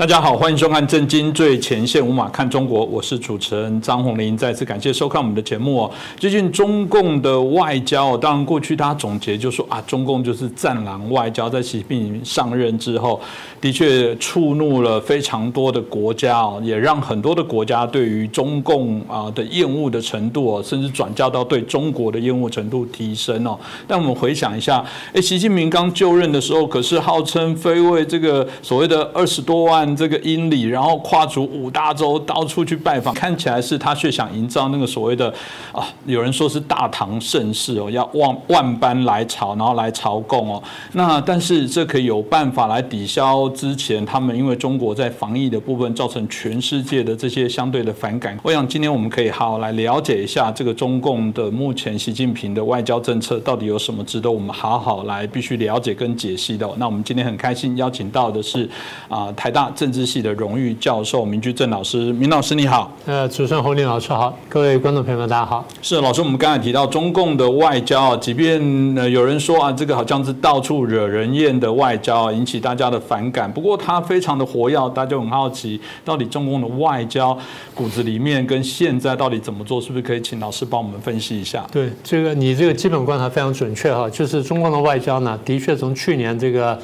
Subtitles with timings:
[0.00, 4.34] 大家好，欢迎收看《震惊最前线》，无马看中国，我是主持人张宏林。
[4.34, 5.90] 再次感谢收看我们的节目哦。
[6.16, 11.50] 最近中共的外交，当然过去大家总结就说啊，中共就是战狼外交。
[11.50, 13.20] 在习近平上任之后，
[13.60, 23.54] 的确触怒了非常多的国家哦，也让很多的国家对于中共啊的厌恶的程度哦，甚至转嫁到对中国的厌恶程度提升哦。
[23.86, 24.82] 但我们回想一下，
[25.12, 29.89] 哎，习近平刚就任的时候，可是号称非为这个所谓的二十多万。
[29.96, 35.32] 这个英里，然后跨足五大洲，到处去拜访，看起来是他却想营造那个所谓的
[35.72, 40.62] 啊，有人说是大唐盛世哦，要万万般来朝，然后来朝贡哦。
[40.92, 48.38] 那但是这可以有办法来抵消之前他们因为中国在防疫的部分造成全世界的这些相对的反感。
[48.42, 56.68] 我想今天我们可以好好来了解一下这个中共的目前习近平的外交政策到底有什么值得我们好好来必须了解跟解析的。
[56.76, 58.68] 那我们今天很开心邀请到的是
[59.08, 59.70] 啊台大。
[59.80, 62.92] 政治系的荣誉教授明居正老师，明老师你好。
[63.06, 65.64] 呃，主持人洪林老师好，各位观众朋友们大家好。
[65.80, 68.60] 是老师，我们刚才提到中共的外交，即便
[68.94, 73.50] 呃有人说啊，这个好像是到处惹人厌的外交，引起大家的反感。
[73.50, 77.34] 不过它非常的活跃，大家就很好奇，到底中共的外交
[77.74, 81.66] 骨子里面跟现在到底怎么做，是不是可以请老师帮我们分析一下？
[81.72, 86.78] 对，这个你这个基本观察非常准确哈，就是中共的外交呢，的确从去年这个。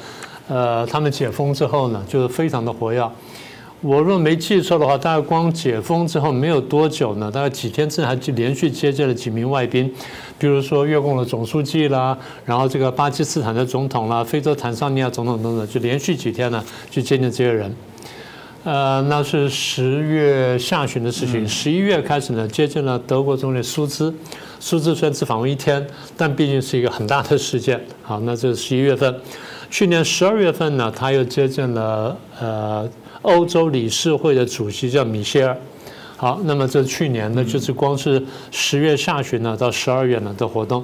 [0.47, 3.09] 呃，他们解封之后呢，就是非常的活跃。
[3.81, 9.93] 我若没记错的话，大概光解封之后没有多久呢，大概几天之内还就连续接见了几名外宾，
[10.39, 17.75] 比如说越共的总书记啦，然后这个巴基斯坦的总统啦，非洲坦桑尼亚总统等等，就连续几天呢去接见这些人。
[18.63, 24.11] 呃，那是十月下旬的事情，十一月开始呢接见了德国总理苏兹，
[24.59, 25.85] 苏兹虽然只访问一天，
[26.17, 27.79] 但毕竟是一个很大的事件。
[28.01, 29.15] 好，那这是十一月份。
[29.69, 32.89] 去年十二月份呢，他又接见了呃
[33.21, 35.57] 欧洲理事会的主席叫米歇尔。
[36.15, 40.83] 好，那么这去年呢，就是光是十月下旬呢到十二月呢的活动。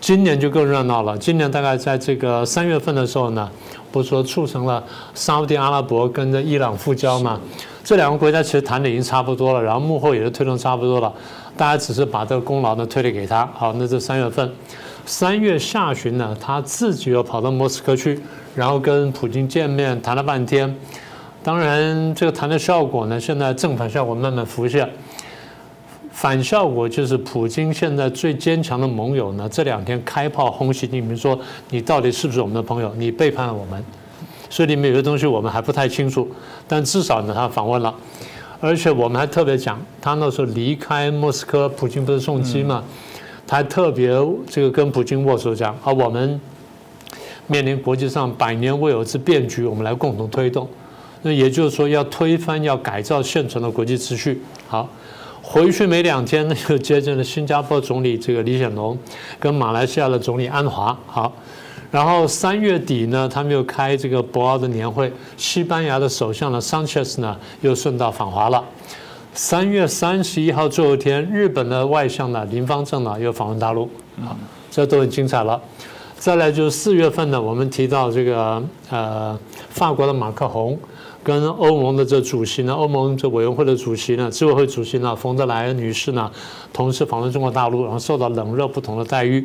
[0.00, 1.16] 今年就更热闹了。
[1.16, 3.48] 今年大概在这个三月份的时候呢，
[3.92, 4.82] 不是说促成了
[5.14, 7.40] 沙特阿拉伯跟着伊朗复交嘛？
[7.84, 11.12] 这两个国家其实谈的已经差不多了，然后幕后也是推动差不多了，
[11.56, 13.48] 大家只是把这个功劳呢推了给他。
[13.54, 14.50] 好，那这三月份。
[15.06, 18.18] 三月下旬呢，他自己又跑到莫斯科去，
[18.54, 20.74] 然后跟普京见面谈了半天。
[21.42, 24.88] 当然，这个谈的效果呢，现在正反效果慢慢浮现。
[26.10, 31.38] 反效果就是普京现在最坚强的盟友呢，这两天开炮轰习近平说
[31.68, 32.90] ：“你到底是不是我们的朋友？
[32.96, 33.84] 你背叛了我们。”
[34.48, 36.26] 所以里面有些东西我们还不太清楚，
[36.66, 37.92] 但至少呢，他访问了，
[38.60, 42.82] 而且我们还特别讲，他那时候离开莫斯科，普京不是送机嘛？
[43.54, 44.08] 还特别
[44.50, 46.40] 这个跟普京握手讲，啊，我们
[47.46, 50.68] 面临国际上百年未有之变局，我们来共同推动。
[51.22, 54.42] 那也就是说，要推翻、要改造现存的国际秩序。
[54.66, 54.88] 好，
[55.40, 58.98] 回去没两天呢，又接见了新加坡总理这个李显龙，
[59.38, 60.98] 跟马来西亚的总理安华。
[61.06, 61.32] 好，
[61.92, 68.64] 然后三月底呢，他们又开这个博鳌的年会，西班牙的首相呢，桑切斯呢，又顺道访华了。
[69.34, 73.90] 三月三十一号最后一天，日本的外相呢林方正呢又访问大陆，
[74.20, 74.30] 啊，
[74.70, 75.60] 这都很精彩了。
[76.16, 79.36] 再来就是四月份呢，我们提到这个呃
[79.70, 80.78] 法国的马克宏
[81.24, 86.30] 跟欧盟的这主席呢，欧盟这委员会的主席呢，执委会主席呢冯德莱恩女士呢，
[86.72, 89.44] 同时访问中国大陆，然后受到冷热不同的待遇。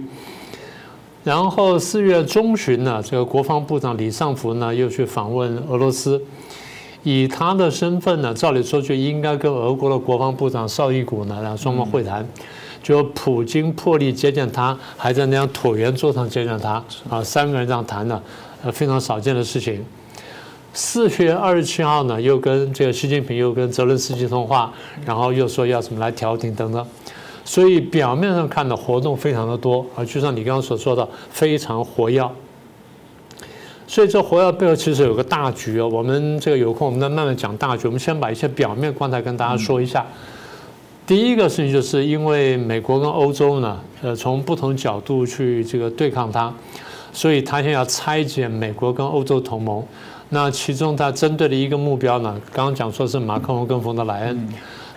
[1.23, 6.21] 然后四月中旬呢，这个国防部长李尚福呢又去访问俄罗斯。
[7.03, 12.27] 以他的身份呢，照理说就应该跟俄国的国防部长绍伊古呢，然后双方会谈。
[12.81, 18.23] 就普京破例接见他，还在那样椭圆桌上接见他，啊，三个人这样谈的，
[18.63, 19.83] 呃，非常少见的事情。
[20.71, 24.71] 四月二十七号呢，又跟这个习近平又跟泽连斯基通话，
[25.05, 26.85] 然后又说要怎么来调停等等。
[27.43, 32.23] 所以表面上看的活动非常的多，啊，就像你刚刚所说的，非常活跃。
[33.89, 35.89] 所以这活跃背后其实有个大局哦。
[35.89, 37.87] 我们这个有空我们再慢慢讲大局。
[37.87, 40.05] 我们先把一些表面观察跟大家说一下。
[41.07, 46.53] 第一个事情就是因为美国跟欧洲呢，呃，从不同角度去这个对抗它，
[47.11, 49.83] 所以他现在要拆解美国跟欧洲同盟。
[50.29, 54.49] 那其中他针对的一个目标呢，刚刚讲说是马克龙跟冯德莱恩，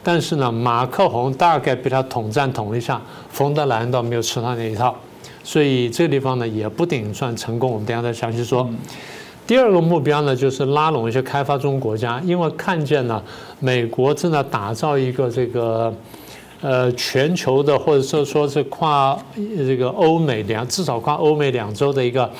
[0.02, 3.00] 但是呢，马克龙大概被他统战统了一下，
[3.30, 4.94] 冯德莱恩倒没有吃他那一套。
[5.44, 8.68] 所以这个地方呢也不顶算成功，我们等下再详细说。
[9.44, 13.20] 第二个目标呢就是拉拢一些开发中国家，因为看见呢
[13.58, 15.92] 美国正在打造一个这个
[16.60, 22.30] 呃全球的或者说说是跨这个欧美两至少跨欧美两洲的一个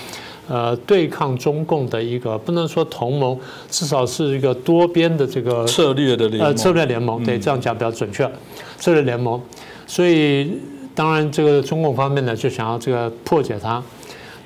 [0.49, 3.37] 呃对抗中共的一个不能说同盟，
[3.69, 8.31] 至少是一个多边的这个策略的联呃盟，策略联盟，对，这样讲比较准确，
[8.78, 9.40] 策略联盟。
[9.88, 10.52] 所以
[10.94, 13.82] 当然这个中共方面呢，就想要这个破解它。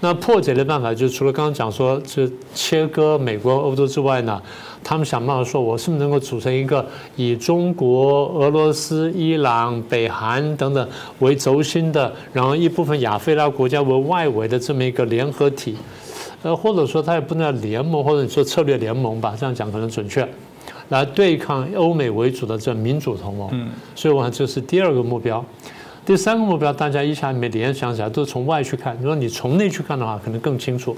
[0.01, 4.41] 那破解的办法，就除了刚刚讲说，就切割美国、欧洲之外呢，
[4.85, 6.85] 他们想办法说，我是不是能够组成一个
[7.17, 10.87] 以中国、俄罗斯、伊朗、北韩等等
[11.21, 15.75] 为轴心的，然后一部分亚非拉国家为外围的这么一个联合体，
[16.43, 20.29] 呃，或者说它也不能叫联盟，或者你说策略联盟吧，这样讲可能准确，
[20.91, 23.49] 来对抗欧美为主的这民主同盟。
[23.53, 25.43] 嗯，所以我想这是第二个目标。
[26.07, 28.97] 第三个目标，大家一下没联想起来，都是从外去看。
[29.01, 30.97] 如果你从内去看的话，可能更清楚。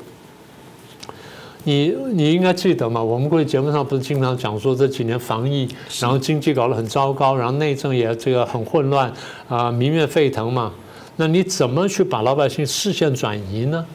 [1.64, 3.02] 你你应该记得嘛？
[3.02, 5.66] 我们过去节目上不是经常讲说这几年防疫，
[5.99, 9.10] 然后经济搞得很糟糕，然后内政也这个很混乱
[9.49, 10.70] 啊，民怨沸腾嘛。
[11.16, 13.87] 那你怎么去把老百姓视线转移呢？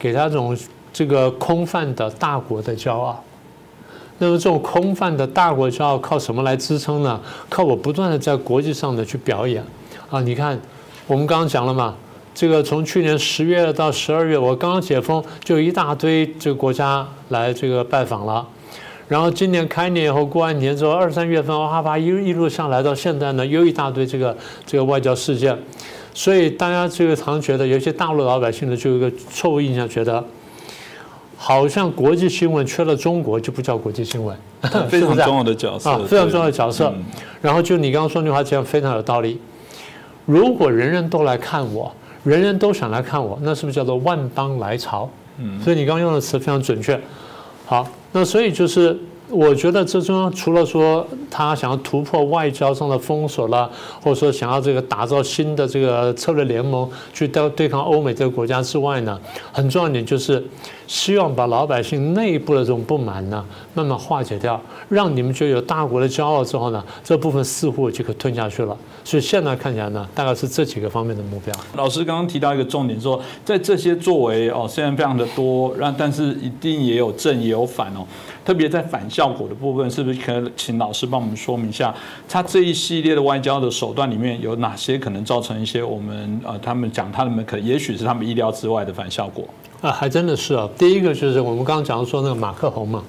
[0.00, 0.56] 给他这种
[0.92, 3.22] 这个空泛的大国的骄傲。
[4.18, 7.20] 那么这种空泛的大国骄傲靠什么来支撑呢？
[7.48, 9.64] 靠我不断的在国际上的去表演
[10.14, 10.20] 啊！
[10.20, 10.56] 你看，
[11.08, 11.92] 我们刚刚讲了嘛，
[12.32, 18.46] 这个从去年十月到十二月，我刚刚解封，就一大堆这个国家来这个拜访了。
[19.08, 25.58] 然后今年开年以后，过完年之后，二三月份哇啪一一路上来到现在呢，又一大堆这个这个外交事件。
[26.14, 30.24] 所以大家这个常觉得，有些大陆老百姓呢，就有一个错误印象，觉得
[31.36, 34.36] 好像国际新闻缺了中国就不叫国际新闻，
[34.88, 36.92] 非常重要的角色啊，非常重要的角色。
[36.94, 37.02] 嗯
[37.42, 39.38] 然后就你刚刚说那句话，这样非常有道理。
[40.26, 41.92] 如果人人都来看我，
[42.22, 45.08] 人人都想来看我，那是不是叫做万邦来朝？
[45.38, 46.98] 嗯，所以你刚刚用的词非常准确。
[47.66, 48.96] 好，那所以就是
[49.28, 59.18] 我觉得这中央除了说他想要突破外交上的封锁了，或者说想要这个打造新的这个策略联盟去对对抗欧美这个国家之外呢，
[59.52, 60.42] 很重要一点就是
[60.86, 63.44] 希望把老百姓内部的这种不满呢
[63.74, 68.76] 慢慢化解掉，让你们觉得有大国的骄傲之后呢，这部分似乎就可以吞下去了。
[69.02, 71.54] 所以现在看起来呢，大概是这几个方面的目标。
[71.76, 78.06] 老师刚刚提到一个重点说，在这些作为哦，虽然非常的多，让但是一定也有正也有反哦。
[78.44, 81.94] 特别在反效果的部分，是不是可以请老师帮我们说明一下，
[82.28, 89.44] 他这一系列的外交的手段里面有哪些可能造成一些我们呃，他们讲他们可也许是他们意料之外的反效果？
[89.84, 90.66] 啊，还真的是啊。
[90.78, 93.02] 第一个就是我们刚刚讲说那个马克宏嘛，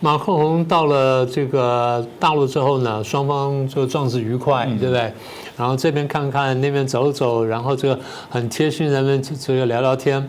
[0.00, 5.12] 马克宏到了这个大陆之后呢，双方就壮志愉快，对不对？
[5.56, 7.96] 然后这边看看，那边走走，然后这个
[8.28, 10.28] 很贴心，人们这个聊聊天。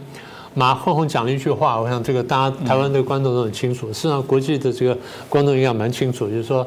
[0.53, 4.95] 马克宏讲了一句话，我想这个大家台湾的观众都很清楚，事实上国际的这个
[5.27, 6.63] 观众应该蛮清楚，就是说，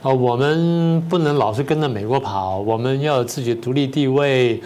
[0.00, 4.60] 啊，我们不能老是跟着美国跑，我们要有自己独立地位。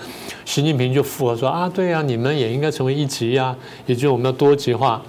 [0.44, 3.56] 习近平就附和说啊，对呀、你们也应该成为一极呀、
[3.86, 5.00] 也就是我们要多极化。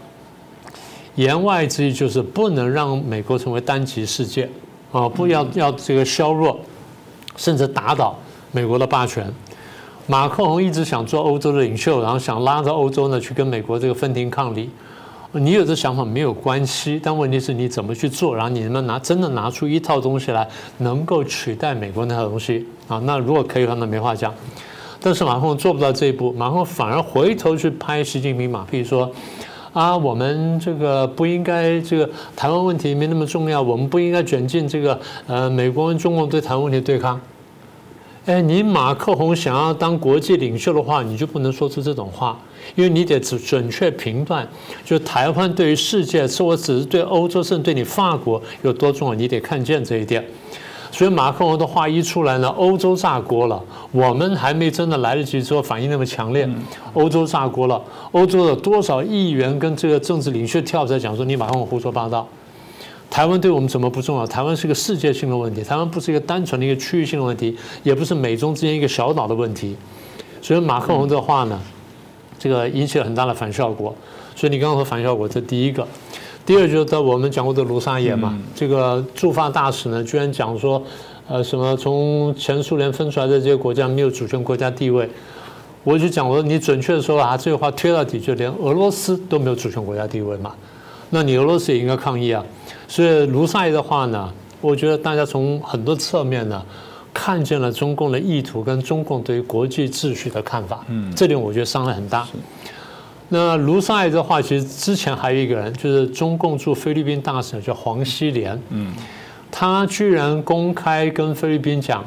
[1.16, 4.50] 言外之意就是不能让美国成为单极世界，
[4.94, 6.58] 啊，不要要这个削弱，
[7.36, 8.18] 甚至打倒
[8.54, 9.30] 美国的霸权。
[10.08, 14.70] 马克龙一直想做欧洲的领袖，然后想拉着欧洲呢去跟美国这个分庭抗礼。
[15.34, 20.48] 你有这想法没有关系，但问题是你怎么去做，然后你能不能拿真的拿出一套东西来，
[20.78, 23.02] 能够取代美国那套东西啊？
[23.06, 24.34] 那如果可以的话，那没话讲。
[25.02, 29.12] 但是马克龙做不到这一步，马克龙反而回头去拍习近平马屁说。
[29.74, 37.20] 啊，我们这个不应该，这个台湾问题没那么重要，我们不应该卷进这个呃美国跟中共对台湾问题对抗。
[38.26, 42.40] 哎，你马克宏想要当国际领袖的话，你就不能说出这种话，
[42.74, 44.48] 因为你得准准确评断，
[44.86, 50.24] 就台湾对于世界，是我只是对欧洲，甚至对你法国有多重要，你得看见这一点。
[50.90, 53.62] 所以马克龙的话一出来呢，欧洲炸锅了。
[53.92, 56.50] 我们还没真的来得及说反应那么强烈，
[56.94, 57.82] 欧洲炸锅了。
[58.14, 62.26] 欧洲的多少议员跟这个政治领袖跳出来讲说你马克龙胡说八道？
[63.14, 64.26] 台湾对我们怎么不重要？
[64.26, 69.78] 台湾是个世界性的问题，台湾不是一个单纯的一个区域性的问题，也不是美中之间一个小岛的问题。
[70.42, 71.62] 所以马克龙的话呢，
[72.40, 73.94] 这个引起了很大的反效果。
[74.36, 75.88] 所以你刚刚说反效果，这第一个。
[76.44, 80.82] 第二就是我们讲过的卢沙野嘛，这个驻法大使呢，居然讲说，
[81.28, 85.08] 呃，什么从前苏联分出来的这些国家没有主权国家地位，
[85.84, 90.56] 我就讲我说你准确的说啊，这句话推到底就连俄罗斯都没有主权国家地位嘛，
[91.12, 92.44] 那你俄罗斯也应该抗议啊。
[92.94, 94.32] 所以卢沙野的话呢，
[94.62, 96.64] 我觉得大家从很多侧面呢，
[97.12, 102.28] 看见了中共的意图跟中共对于国际秩序的看法，嗯，这点我觉得伤害很大。
[103.30, 108.94] 那卢沙野的话，其实之前还有一个人，就是中共驻菲律宾大使叫黄希莲，嗯，
[109.50, 112.06] 他居然公开跟菲律宾讲，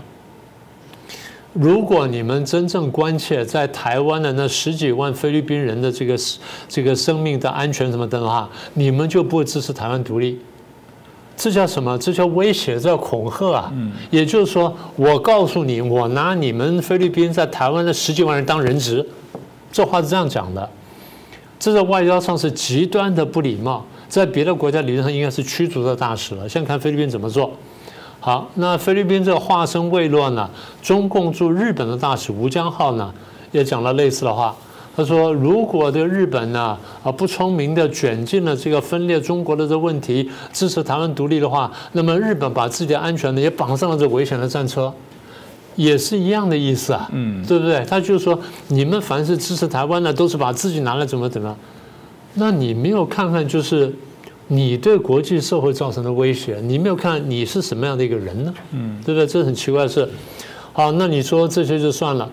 [1.52, 6.16] 如果你们真正关切在台湾的那十几万菲律宾人的这个
[6.68, 10.38] 这个生命的安全什么的话，你们就不会支持台湾独立。
[11.36, 11.98] 这叫什么？
[11.98, 13.72] 这叫威胁，这叫恐吓啊！
[14.10, 19.06] 也就是说，我告诉你，我拿你们菲律宾在台湾的十几万人当人质，
[19.70, 20.68] 这话是这样讲的。
[21.58, 26.48] 这在外交上是极端的不礼貌，在别的国家理论上应该是驱逐的大使了。
[26.48, 27.52] 现在看菲律宾怎么做。
[28.18, 30.48] 好，那菲律宾这个化身未落呢？
[30.82, 33.12] 中共驻日本的大使吴江浩呢，
[33.52, 34.56] 也讲了类似的话。
[34.96, 44.90] 他说：“如果这个日本呢啊不聪明的卷进了这个分裂中国的这问题，支持台湾独立的话，那么日本把自己的安全呢也绑上了这危险的战车，
[45.74, 47.84] 也是一样的意思啊，嗯，对不对？
[47.84, 48.38] 他就是说，
[48.68, 51.54] 你们凡是支持台湾的，都是把自己拿来怎么怎么，
[52.32, 53.94] 那你没有看看就是
[54.48, 58.54] 你对国际社会造成的威胁，你没有看你是什么样的一个人呢？
[58.72, 59.26] 嗯，对不对？
[59.26, 60.08] 这很奇怪的事。
[60.72, 62.26] 好，那你说这些就算了。”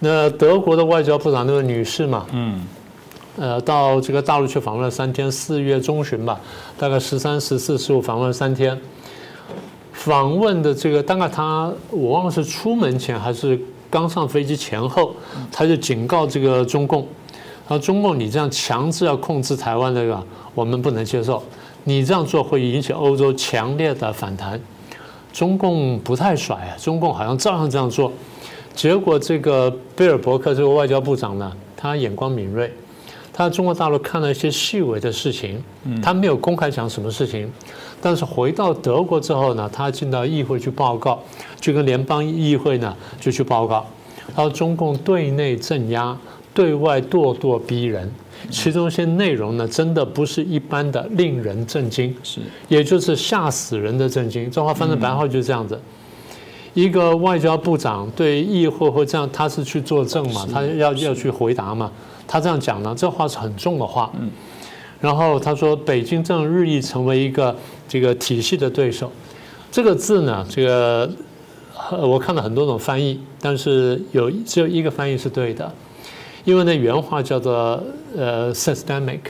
[0.00, 2.62] 那德国的外交部长那位女士嘛，嗯，
[3.36, 6.38] 呃，到这个大陆去访问了三天，四月中旬吧，
[6.78, 8.78] 大概十三、十四、十五访问了三天。
[9.92, 15.14] 访问的这个大概他我忘了是出门前还是刚上飞机前后，
[15.50, 17.08] 他就警告这个中共，
[17.66, 20.22] 说中共你这样强制要控制台湾这个，
[20.54, 21.42] 我们不能接受，
[21.84, 24.60] 你这样做会引起欧洲强烈的反弹。
[25.32, 28.12] 中共不太甩啊，中共好像照样这样做。
[28.76, 32.70] 结果，这个贝尔伯克这个外交部长呢，他眼光敏锐，
[33.32, 35.64] 他中国大陆看了一些细微的事情，
[36.02, 37.50] 他没有公开讲什么事情，
[38.02, 41.22] 但是回到德国之后呢，他进到议会去报告，
[41.58, 43.86] 就跟联邦议会呢就去报告，
[44.28, 46.14] 然后中共对内镇压，
[46.52, 48.12] 对外咄咄逼人，
[48.50, 54.50] 其中一些内容呢，真的不是一般的令人震惊，是，也就是吓死人的震惊。
[54.50, 55.80] 这话翻成白话就是这样子。
[56.76, 60.46] 一个外交部长对议会会这样，他是去作证嘛？
[60.52, 61.90] 他要要去回答嘛？
[62.28, 64.12] 他这样讲呢，这话是很重的话。
[64.20, 64.30] 嗯。
[65.00, 67.56] 然后他说，北京正日益成为一个
[67.88, 69.10] 这个体系的对手。
[69.72, 71.10] 这个字呢，这个
[71.90, 75.72] 我看了很多种翻译，但是有只有一个翻译是对的，
[76.44, 77.82] 因为呢原话叫做
[78.14, 79.20] 呃 systemic，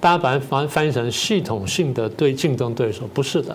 [0.00, 3.54] 大家把它翻翻译成系统性的对竞争对手，不是的。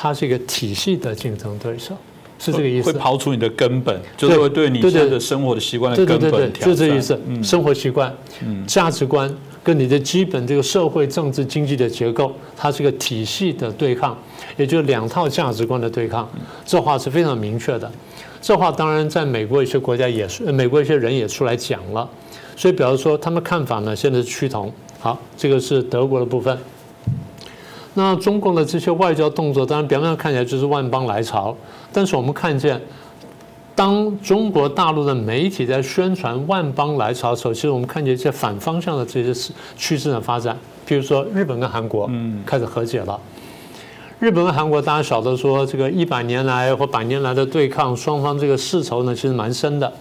[0.00, 1.92] 它是一个体系的竞争对手，
[2.38, 2.92] 是这个意思。
[2.92, 7.20] 会刨除你的根本，就是会对你现在的生活的习惯的根本挑就这意思。
[7.42, 8.16] 生活习惯、
[8.64, 9.28] 价值观
[9.64, 14.16] 跟你的基本这个社会、政治、经济的结构，它是一个体系的对抗，
[14.56, 16.30] 也就是两套价值观的对抗。
[16.64, 17.90] 这话是非常明确的。
[18.40, 22.08] 这话当然在美国一些国家也是，美国一些人也出来讲了。
[22.56, 24.72] 所以，比方说他们看法呢，现在是趋同。
[25.00, 26.56] 好，这个是德国的部分。
[27.98, 31.54] 那中共的这些外交动作，当然表面上看起来就是万邦来朝，
[31.92, 32.80] 但是我们看见，
[33.74, 40.56] 当中国大陆的媒体在宣传万邦来朝的时候，其实我们看见一些反方向的这些趋势的发展。
[40.86, 42.08] 比如说，日本跟韩国
[42.46, 43.18] 开始和解了。
[44.20, 49.92] 日本跟韩国大家晓得说，这个一百年来或百年来的对抗，双方这个世仇呢，其实蛮深的。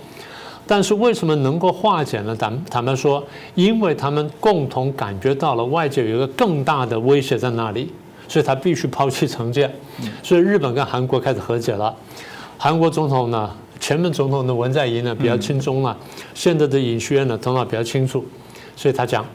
[0.67, 2.36] 但是为什么能够化解呢？
[2.36, 3.24] 坦坦白说，
[3.55, 7.89] 因为他们共同感觉到了外界有一个更大的威胁在那里，
[8.27, 9.74] 所以他必须抛弃成见。
[10.21, 11.95] 所以日本跟韩国开始和解了。
[12.57, 15.95] 韩国总统呢，前任总统的文在寅呢比较轻松了，
[16.33, 18.25] 现在的尹锡悦呢头脑比较清楚，
[18.75, 19.25] 所以他讲，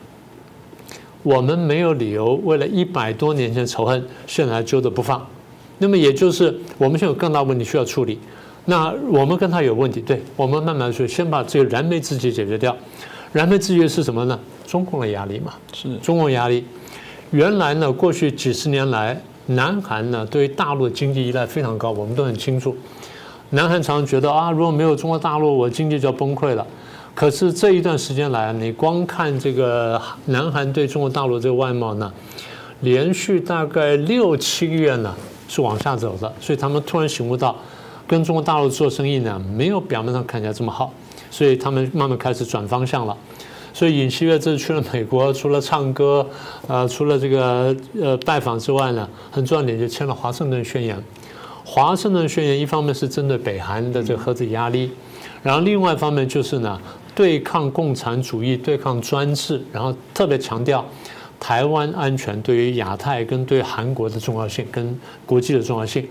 [1.22, 5.26] 我们没有理由为了一百多年前仇恨，现在还揪着不放。
[5.78, 8.18] 那么也就是我们现在有更大问题需要处理。
[8.64, 12.76] 那我们跟他有问题，对我们慢慢说，先把这个燃眉之急解决掉。
[13.32, 14.38] 燃眉之急是什么呢？
[14.66, 16.64] 中共的压力嘛，是中共压力。
[17.32, 22.76] 原来呢，过去几十年来，南韩呢对于大陆的经济依赖非常高，我们都很清楚。
[23.50, 26.64] 南韩常常觉得啊，如果没有中国大陆，我经济就要崩溃了。
[27.14, 32.12] 可是这一段时间来，你光看这个南韩对中国大陆这个外贸呢，
[32.82, 35.12] 连续大概六七个月呢
[35.48, 37.56] 是往下走的，所以他们突然醒悟到。
[38.12, 40.92] 跟中国大陆做生意呢，没有表面上看起来这么好，
[41.30, 43.16] 所以他们慢慢开始转方向了。
[43.72, 46.28] 所以尹锡悦这次去了美国，除了唱歌，
[46.68, 51.02] 呃，除了这个呃拜访之外呢，很重要点就签了华盛顿宣言。
[51.64, 54.90] 华盛顿宣言一方面是针对北韩的这个核子压力，
[55.42, 56.78] 然后另外一方面就是呢，
[57.14, 60.84] 对抗共产主义、对抗专制，然后特别强调。
[61.42, 64.96] 台湾安全对于亚太跟对韩国的重要性，跟
[65.26, 66.06] 国际的重要性，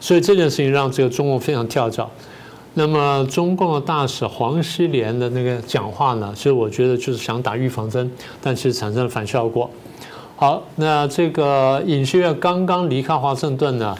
[0.00, 2.10] 所以这件事情让这个中共非常跳脚。
[2.72, 8.10] 那么中共的大使黄希濂的那个讲话呢，其实我觉得就是想打预防针，
[8.40, 9.68] 但其实产生了反效果。
[10.36, 13.94] 好，那这个尹锡悦刚刚离开华盛顿呢，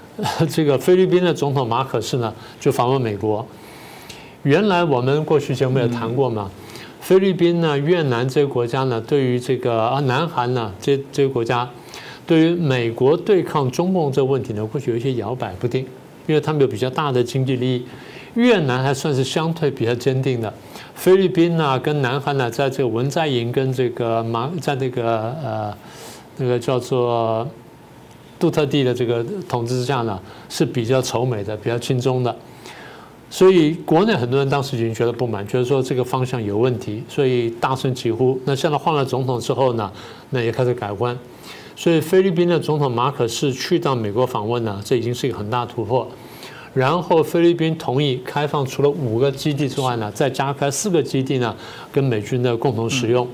[0.50, 3.46] 这个菲律宾的总统马可斯呢就访问美国。
[4.42, 6.50] 原来我们过去节目也谈过嘛，
[7.06, 11.70] 菲律宾呢、越南这些国家呢，对于这个啊，南韩呢这这些国家，
[12.26, 15.86] 对于美国对抗中共这个问题呢，过去有一些摇摆不定，
[16.26, 17.86] 因为他们有比较大的经济利益。
[18.34, 20.52] 越南还算是相对比较坚定的，
[20.96, 25.72] 菲律宾呢跟南韩呢，在这个文在寅跟这个马在那个呃
[26.38, 27.46] 那个叫做
[28.36, 32.34] 杜特地的这个统治之下呢，是比较仇美的，比较亲中的。
[33.28, 38.40] 所以国内很多人当时已经觉得不满，觉得说这个方向有问题，所以大声疾呼。
[38.44, 39.90] 那现在换了总统之后呢，
[40.30, 41.16] 那也开始改观。
[41.74, 46.08] 所以菲律宾的总统马可是去到美国访问呢，这已经是一个很大突破。
[46.72, 51.54] 然后菲律宾同意开放除了五个基地之外呢，再加开四个基地呢，
[51.90, 53.26] 跟美军的共同使用。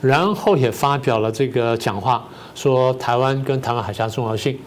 [0.00, 4.58] 然后也发表了这个讲话，说台湾跟台湾海峡重要性。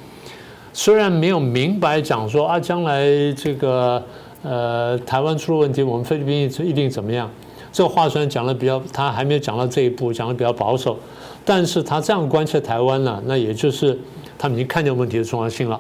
[0.72, 4.04] 虽然没有明白讲说啊，将来这个
[4.44, 7.30] 呃台湾出了问题，我们菲律宾一定怎么样？
[7.72, 11.00] 这话虽然讲的比较，他还没有讲到这一步，讲的比较保守。
[11.44, 13.98] 但是他这样关切台湾呢，那也就是
[14.38, 15.80] 他们已经看见问题的重要性了。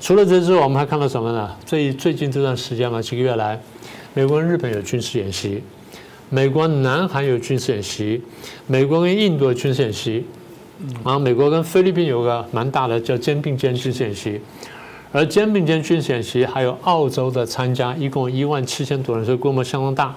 [0.00, 1.50] 除了这之外，我们还看到什么呢？
[1.64, 3.60] 最最近这段时间嘛，几个月来，
[4.12, 5.62] 美国跟日本有军事演习，
[6.30, 8.22] 美国南韩有军事演习，
[8.66, 10.24] 美国跟印度有军事演习，
[11.04, 14.40] 然后美国跟菲律宾有个蛮大的叫肩并肩军事演习，
[15.10, 20.14] 而肩并肩军事演习还有澳洲的参加，一共一万七千多人，所以规模相当大。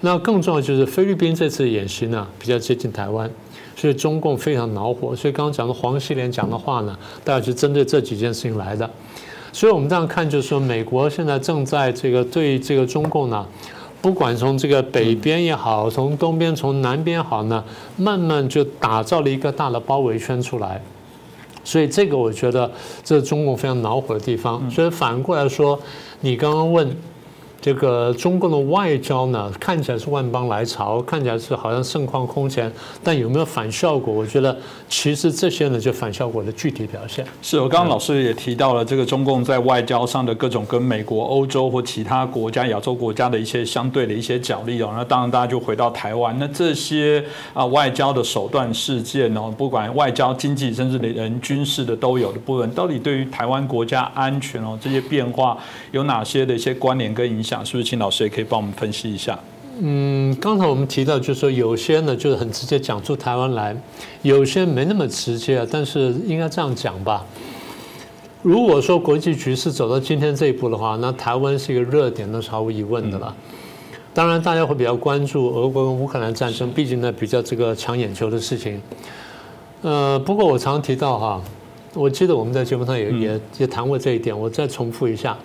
[0.00, 3.30] 那更重要就是菲律宾这次演习呢，比较接近台湾。
[3.74, 8.88] 所以中共非常恼火，所以刚刚讲的黄锡莲讲的话呢，大概是针对这几件事情来的。
[9.50, 13.46] 所以我们这样看，就是说美国现在正在这个对这个中共呢，
[14.00, 17.64] 不管从这个北边也好，从东边、从南边好呢，
[17.96, 20.80] 慢慢就打造了一个大的包围圈出来。
[21.64, 22.70] 所以这个我觉得
[23.02, 24.70] 这是中共非常恼火的地方。
[24.70, 25.78] 所以反过来说，
[26.20, 26.96] 你刚刚问。
[27.62, 32.70] 这个中共的外交呢，看起来是万邦来朝，看起来是好像盛况空前，
[33.04, 34.12] 但有没有反效果？
[34.12, 37.24] 我觉得其实这些呢，就反效果的具体表现。
[37.40, 44.92] 是我刚刚老师也提到了，这个中共在外交上的各种跟美国、欧洲或其他国家、亚洲国家的一些相对的一些角力哦。
[44.96, 55.56] 那当然，大家就回到台湾，那这些啊外交的手段事件哦，不管外交、经济，甚至连军事的都有的部分，到底对于台湾国家安全哦这些变化
[55.92, 57.51] 有哪些的一些关联跟影响？
[57.64, 59.36] 是不是请老师也可以帮我们分析一下？
[59.80, 63.74] 嗯，刚才我们提到，就是说有些呢，就是很直接讲出台湾来，
[64.20, 67.24] 有些没那么直接，但是应该这样讲吧。
[68.42, 73.34] 如果说国际局势走到今天这一步的话，那台湾是一个热点，那是毫无疑问的了。
[74.12, 78.80] 当然，大家会比较关注俄国跟乌克兰战争，毕竟呢比较这个抢眼球的事情。
[79.80, 81.42] 呃，不过我常提到哈，
[81.94, 85.36] 我记得我们在节目上也也也谈过这一点，我再重复一下。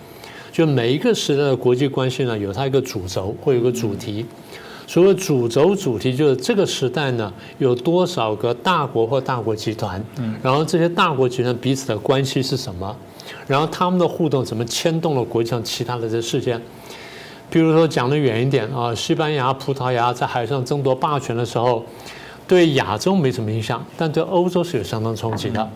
[0.52, 4.24] 就每一个时代的国际关系呢，有它一个主轴，会有个主题。
[4.86, 10.02] 所谓主轴主题，就是这个时代呢，有多少个大国或大国集团，
[10.42, 12.96] 然后这些大国集团彼此的关系是什么，
[13.46, 16.58] 然后他们的互动怎么牵动了国际上其他的这事件。
[17.50, 21.84] 比如说讲的远一点啊，西班牙、葡萄牙在海上争夺霸权的时候，
[22.46, 25.68] 对亚洲没什么影响，但对欧洲是有相当冲击的。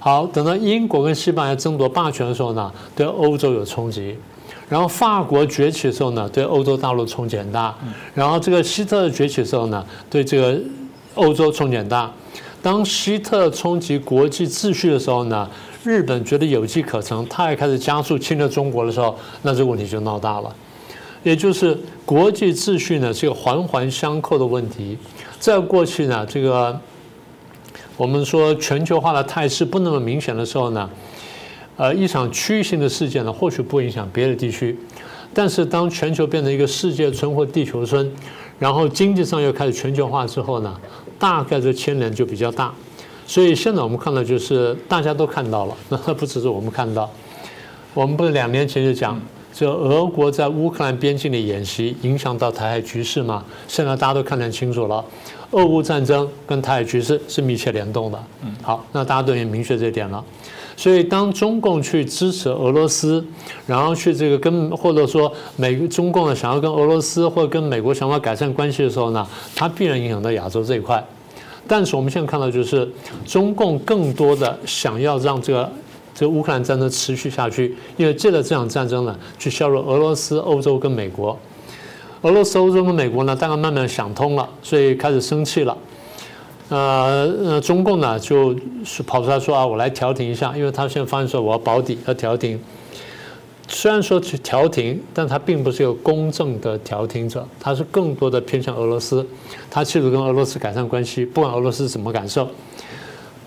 [0.00, 4.14] 好，等到英国跟西班牙争夺霸权的时候呢，对欧洲有冲击；
[4.68, 7.74] 然后法国崛起的时候呢，对欧洲大陆冲击很大；
[8.14, 10.56] 然后这个希特勒崛起的时候呢，对这个
[11.16, 12.10] 欧洲冲击很大。
[12.62, 15.48] 当希特冲击国际秩序的时候呢，
[15.82, 20.54] 日本觉得有机可乘，他也开始加速侵略中国的时候，那这个问题就闹大了。
[21.24, 24.96] 也就是国际秩序呢是一个环环相扣的问题，
[25.40, 26.80] 在过去呢，这个。
[27.98, 30.88] 我们说全球化的态势不那么明显的时候呢，
[31.76, 34.78] 呃，一场区域性的事件呢，或许不影响别的地区，
[35.34, 38.08] 但是当全球变成一个世界村或地球村，
[38.60, 40.78] 然后经济上又开始全球化之后呢，
[41.18, 42.72] 大概这牵连就比较大。
[43.26, 47.10] 所以现在我们看到就是大家都看到了， 那不只是我们看到，
[47.94, 49.20] 我们不是两年前就讲，
[49.52, 53.44] 就俄国在乌克兰边境的演习影响到台海局势嘛？
[53.66, 55.04] 现在大家都看得清楚了。
[55.50, 58.24] 俄乌战争跟台海局势是密切联动的。
[58.42, 60.24] 嗯，好，那大家都已经明确这一点了。
[60.76, 63.24] 所以，当中共去支持俄罗斯，
[63.66, 71.04] 然后去这个跟或者说美中共呢想要跟俄罗斯或者跟美国想要改善关系的时候呢，它必然影响到亚洲这一块。
[71.66, 72.88] 但是我们现在看到，就是
[73.26, 75.72] 中共更多的想要让这个
[76.14, 81.36] 这个乌克兰战争持续下去，因为借着这场战争呢，去削弱俄罗斯、欧洲跟美国。
[82.22, 85.76] 俄罗斯、欧洲跟美国呢，大概慢慢想通了，所以开始生气了。
[86.68, 88.54] 呃呃，中共呢就
[88.84, 92.60] 是跑出来说啊，我来调停一下，因为他现在发现说我要保底要调停。
[93.68, 99.26] 虽然说去调停，但他并不是一个公正的调停者，他是更多的偏向俄罗斯，
[99.70, 102.48] 他企图跟俄罗斯改善关系，不管俄罗斯怎么感受。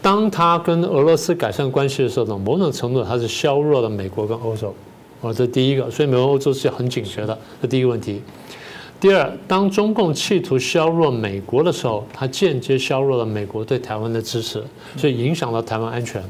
[0.02, 4.74] 当他跟俄罗斯改善关系的时候呢，某种程度他是削弱了美国跟欧洲，
[5.22, 8.22] 哦，这第一个，所以美国欧洲是很警觉的，这第一个问题。
[9.02, 14.64] 第二，当中共企图削弱美国的时候，它间接削弱了美国对台湾的支持，
[14.96, 16.24] 所以影响到台湾安全。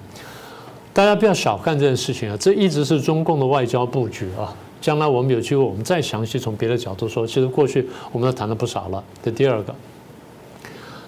[0.94, 4.56] 大家不要小看这件事情啊，这一直是中共的外交布局啊。
[4.80, 7.28] 将来我们有机会，我们再详细从别的角度说。
[7.28, 9.04] 其实过去我们都谈了不少了。
[9.22, 9.76] 这第二个，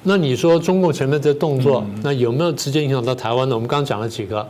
[0.04, 3.56] 那你说中共前面这动作，那有没有直接影响到台湾呢？
[3.56, 4.46] 我们刚刚讲了几个，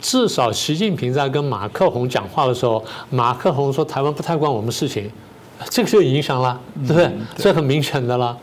[0.00, 5.10] 至少习近平在跟马克宏讲话的时候，马克宏说台湾不太关我们事情，
[5.68, 7.10] 这个就影响了，对不对？
[7.36, 8.36] 这很明显的了。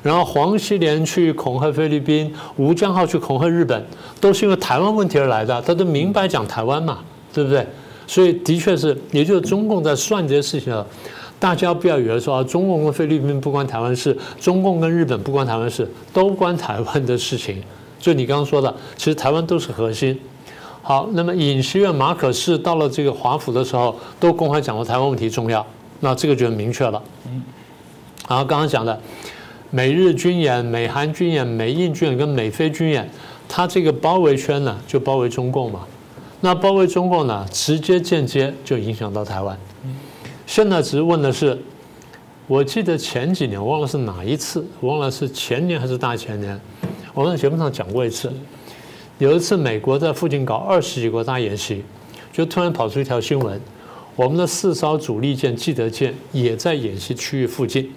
[0.00, 3.84] 然后黄锡莲去恐吓菲律宾，吴江浩去恐吓日本，
[4.20, 6.98] 都是因为台湾问题而来的，他都明白讲台湾嘛，
[7.32, 7.66] 对不对？
[8.06, 10.86] 所以的确是，也就是中共在算这些事情了，
[11.38, 17.62] 大家不要以为说啊中共跟菲律宾不关台湾事，中共跟日本不关台湾事，都关台湾的事情。
[17.98, 20.18] 就你刚刚说的，其实台湾都是核心。
[20.82, 25.64] 好，那么尹锡悦、马可仕到了这个华府的时候，都公开讲了台湾问题重要，
[26.02, 27.02] 那这个就明确了。
[27.24, 27.42] 嗯，
[28.28, 29.00] 然后刚刚讲的。
[29.74, 33.08] 美日军演、美韩军演、美印军演跟美菲军演，
[33.48, 35.80] 它这个包围圈呢，就包围中共嘛。
[36.42, 39.58] 那包围中共呢，直接间接就影响到台湾。
[40.46, 41.58] 现在只是问的是，
[42.46, 46.60] 我记得前几年忘了是哪一次，忘了是前年还是大前年，
[47.14, 48.30] 我在节目上讲过一次。
[49.16, 51.82] 有一次美国在附近搞二十几国大演习，
[52.30, 53.58] 就突然跑出一条新闻，
[54.14, 57.90] 我们的四艘主力舰记得舰也在演习区域附近。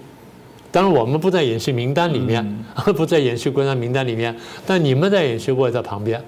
[0.71, 4.35] 当然，我们不在演习名单里面， 不在演习国家名单里面。
[4.65, 6.21] 但你们在演习，我也在旁边。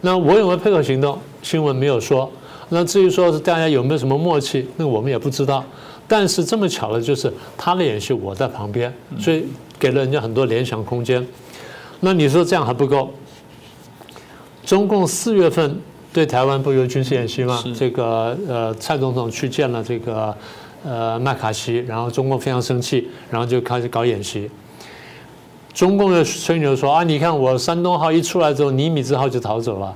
[0.00, 1.18] 那我有没有配合行动？
[1.42, 2.30] 新闻没有说。
[2.70, 5.64] 那至于说是大家有没有什么默契，那我们也不知道。
[6.08, 9.44] 但是这么巧的就是他的演习，我在旁边，所以
[9.78, 11.24] 给了人家很多联想空间。
[12.00, 13.12] 那你说这样还不够？
[14.64, 15.80] 中共四月份
[16.12, 17.62] 对台湾不有军事演习吗？
[17.76, 20.36] 这个呃，蔡总统去见了这个。
[20.82, 24.50] 呃，麦卡锡，然后中共非常生气，然后就开始搞演习。
[25.74, 29.94] 中共的吹牛说啊，你看我山东号一出来之后，尼米兹号就逃走了。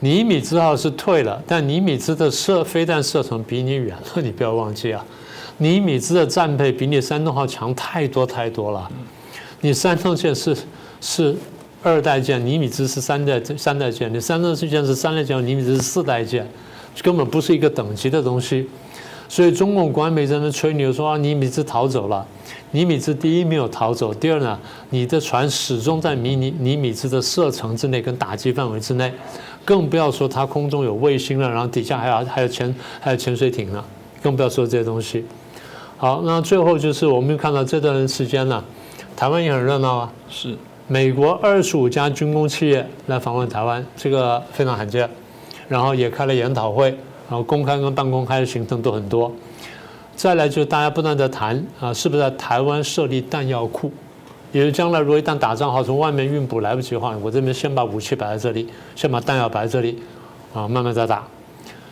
[0.00, 5.06] 尼米兹号是退了，但尼米兹的射飞弹射程比你远了， 你不要忘记啊。
[5.58, 8.90] 尼米兹的战备比你山东号强太多太多了。
[9.60, 10.56] 你山东舰是
[11.00, 11.36] 是
[11.82, 16.46] 二代舰，尼米兹是三代三代舰，你山东舰是三代舰，尼米兹是四代舰，
[17.02, 18.68] 根本不是一个等级的东西。
[19.28, 22.26] 所以中共官媒在那吹牛说啊，尼米兹逃走了。
[22.72, 24.58] 尼米兹第一没有逃走，第二呢，
[24.90, 29.12] 你的船始终在尼尼尼米兹的射程之内跟打击范围之内，
[29.64, 33.82] 更不要说它空中有卫星了，然后底下还有还有潜还有潜水艇呢，
[34.22, 35.24] 更不要说这些东西。
[35.96, 38.62] 好，那最后就是我们看到这段时间呢，
[39.16, 40.56] 台湾也很热闹啊，是
[40.92, 45.08] 美国二十五家军工企业来访问台湾，这个非常罕见，
[45.68, 46.88] 然后也开了研讨会。
[47.28, 49.30] 然后公开跟半公开的行程都很多，
[50.16, 53.92] 再来就是大家不断的谈啊，是不是在台湾设立弹药库？
[54.50, 59.96] 也就将来如果一旦打仗好从外面运补来不及的话，我这边先把武器摆在这里，先把弹药摆在这里，
[60.52, 61.24] 啊，慢慢再打。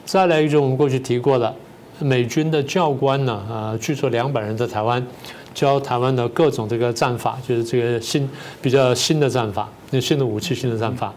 [0.05, 1.55] 再来一种我们过去提过的，
[2.01, 5.01] 美军的教官呢，啊，据说两百人在台湾
[5.55, 8.29] 教台湾的各种这个战法，就是这个新
[8.63, 11.13] 比较新的战法，那新的武器、新的战法。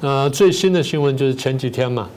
[0.00, 2.08] 那，最新的新闻就是前几天嘛。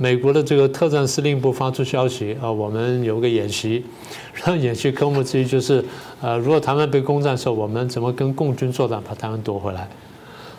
[0.00, 3.84] 美国的这个特战司令部发出消息啊，我们有个演习，
[4.32, 5.84] 然后演习科目之一就是，
[6.20, 9.88] 呃，如果台湾被攻占的时候，我们怎么跟共军作战把台湾夺回来？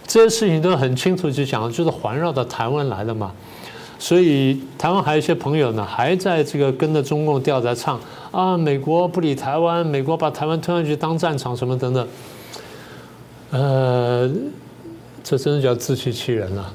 [0.05, 3.31] 这些事情都很清楚去讲，就是环绕到台湾来的嘛。
[3.99, 7.99] 所以台湾还有一些朋友呢，还在这个跟着中共调在唱
[8.31, 12.07] 啊，美国不理台湾，美国把台湾推上去当战场什么等等。
[13.51, 14.31] 呃，
[15.21, 16.73] 这真的叫自欺欺人了。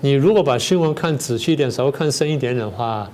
[0.00, 3.10] 你如果把新闻看仔细一点，稍微看深一点点的话，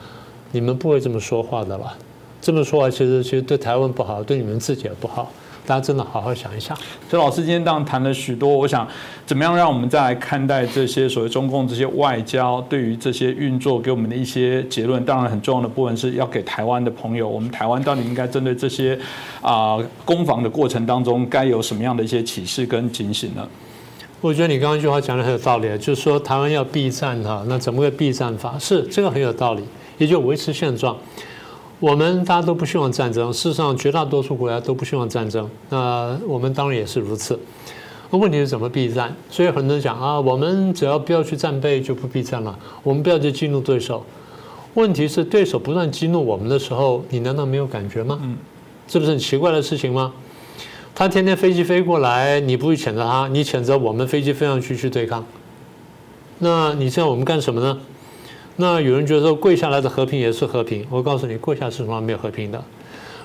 [0.52, 1.96] 你们不会这么说话的了。
[2.42, 5.32] 这么说话，其实其实对台湾不好，对你们自己也不好。
[5.66, 6.76] 大家真的好好想一想。
[7.10, 8.86] 所以老师今天当然谈了许多，我想
[9.26, 15.04] 怎么样让我们再来看待这些所谓中共这些外交对于这些运作给我们的一些结论。
[15.04, 18.98] 当然很重要的部分是要给台湾的朋友，我们台湾到底应该针对这些
[19.42, 23.46] 啊攻防的过程当中，该有什么样的一些启示跟警醒呢？
[24.20, 28.58] 我觉得你刚刚一句话讲的很有道理，就是说台湾要避战哈，那怎么个避战法？
[28.58, 29.62] 是这个很有道理，
[29.98, 30.96] 也就维持现状。
[31.78, 35.48] 我们大家都不希望战争，事实上绝大多数国家都不希望战争。
[35.68, 37.38] 那我们当然也是如此。
[38.10, 39.14] 那问题是怎么避战？
[39.30, 44.02] 所以很多人讲啊，我们只要不要去战备就不避战了，我们不要去激怒对手。
[44.74, 48.18] 问题是对手不断激怒我们的时候，你难道没有感觉吗？
[48.22, 48.36] 嗯，
[48.86, 50.12] 这不是很奇怪的事情吗？
[50.94, 55.22] 他天天飞机飞过来，你不会谴责他，你谴责我们飞机飞上去去对抗。
[56.38, 57.78] 那你现在我们干什么呢？
[58.58, 62.64] 那有人觉得说跪下来的和平也是和平，我告诉你，跪下是从来没有和平的，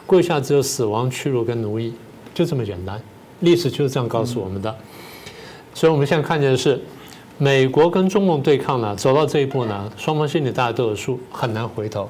[0.05, 1.93] 跪下只有死亡、屈辱跟奴役，
[2.33, 3.01] 就这么简单。
[3.39, 4.75] 历史就是这样告诉我们的。
[5.73, 6.77] 所以我们现在看见的是，
[7.37, 12.09] 美国跟中共对抗呢，走到这一步呢，双方心里大家都有数，很难回头。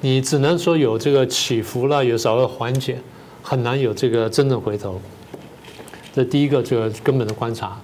[0.00, 2.98] 你只能说有这个起伏了，有稍微缓解，
[3.42, 5.00] 很难有这个真正回头。
[6.12, 7.80] 这第一个这个根本的观察。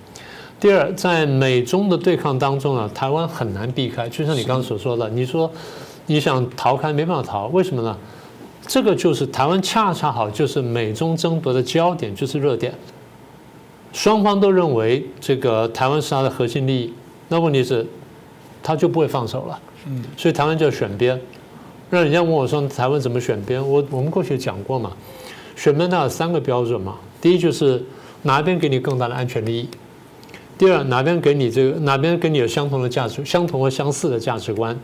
[0.59, 4.09] 第二，在美中的对抗当中啊，台湾很难避开。
[4.09, 5.51] 就像你刚刚所说的，你说
[6.07, 7.97] 你想逃开没办法逃，为什么呢？
[8.67, 12.75] 这个就是台湾恰恰好就是美中争夺的焦点，就是热点。
[13.93, 16.93] 双方都认为这个台湾是他的核心利益，
[17.29, 17.87] 那问题是
[18.63, 19.61] 他就不会放手了。
[19.87, 21.21] 嗯，所以台湾就要选边。
[21.89, 23.61] 让人家问我说台湾怎么选边？
[23.61, 24.91] 我我们过去讲过嘛，
[25.55, 26.97] 选边它有三个标准嘛。
[27.21, 27.81] 第一就是
[28.23, 29.69] 哪边给你更大的安全利益。
[30.59, 34.75] 第二，哪边给你这个，哪边跟你有相同的价值、相同和相似的价值观？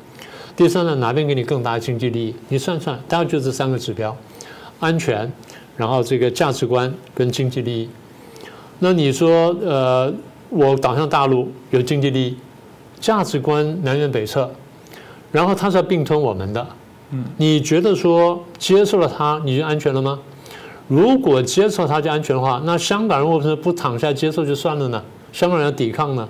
[0.55, 2.35] 第三呢，哪边给你更大的经济利益？
[2.51, 4.15] 你算算，大概就这三个指标：
[4.81, 5.33] 安全，
[5.77, 7.89] 然后这个价值观跟经济利益。
[8.81, 10.13] 那你说，呃，
[10.51, 12.37] 我导向大陆有经济利益，
[13.01, 14.51] 价值观南辕北辙，
[15.31, 16.67] 然后它是要并吞我们的。
[17.13, 20.19] 嗯，你觉得说接受了它，你就安全了吗？
[20.89, 25.03] 如果接受它就安全的话，那香港人为什么不躺下接受就算了呢？
[25.33, 26.29] 香港人要抵抗呢？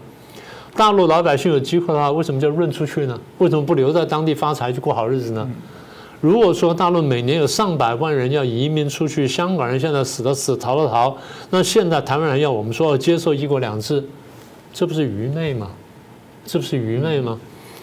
[0.75, 3.21] 大陆老百姓有机会的话，为什么就润出去呢？
[3.39, 5.47] 为什么不留在当地发财去过好日子呢？
[6.21, 11.15] 如果说大陆每年有上百万人要移民出去，香港人现在死的死，逃的逃，
[11.51, 14.03] 那现在台湾人要我们说要接受一国两制，
[14.73, 15.69] 这不是愚昧吗？
[16.47, 17.39] 这不是愚昧吗？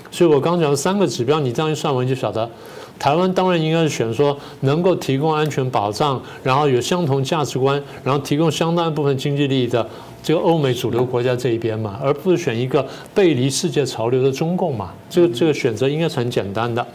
[0.10, 2.49] 所以我刚讲的三个指标，你这样一算完就晓得。
[2.97, 9.88] 台湾当然应该是选说能够提供安全保障，然后有相同价值观，然后提供相当一部分经济利益的
[10.21, 14.91] 这个欧美主流国家这一边嘛，而不是选一个背离世界潮流的中共嘛。
[15.10, 16.86] 这个这个选择应该是很简单的。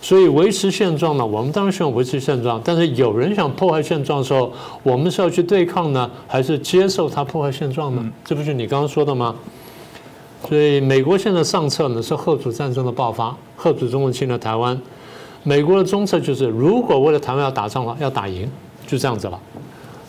[0.00, 8.04] 所以维持现状呢，我们当然希望维持现状，但是有人想破坏现状的时候，我们是要去对抗呢，还是接受他破坏现状呢？
[8.24, 9.34] 这不是你刚刚说的吗？
[10.48, 14.76] 所以美国现在上策呢是核主战争的爆发，核主中共侵略台湾。
[15.44, 18.50] 美国的中策就是，如果为了台湾要打仗的话，要打赢，
[18.86, 19.38] 就这样子了。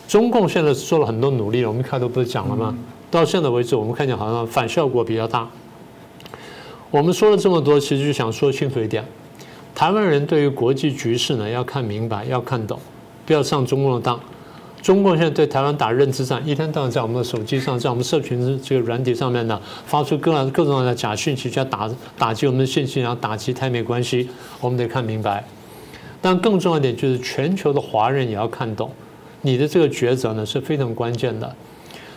[0.06, 2.76] 中共现在做了很多努力，我们开头不是讲了吗？
[3.10, 5.48] 到现在为止，我们看见好像反效果比较大。
[6.90, 9.04] 我们说了这么多，其实就想说清楚一点：
[9.74, 12.78] 台湾人对于国际局势呢，要看明白，要看懂，
[13.24, 14.20] 不要上中共的当。
[14.82, 24.28] 中共现在对台湾打认知战，一天到晚在我们的手机上，在我们社群这个软体上面呢，发出各各种各样的假讯息，要打打击我们的信心，然后打击台美关系，
[24.60, 25.42] 我们得看明白。
[26.20, 28.90] 但更重要一点就是，全球的华人也要看懂，
[29.44, 31.54] 你的这个抉择呢是非常关键的。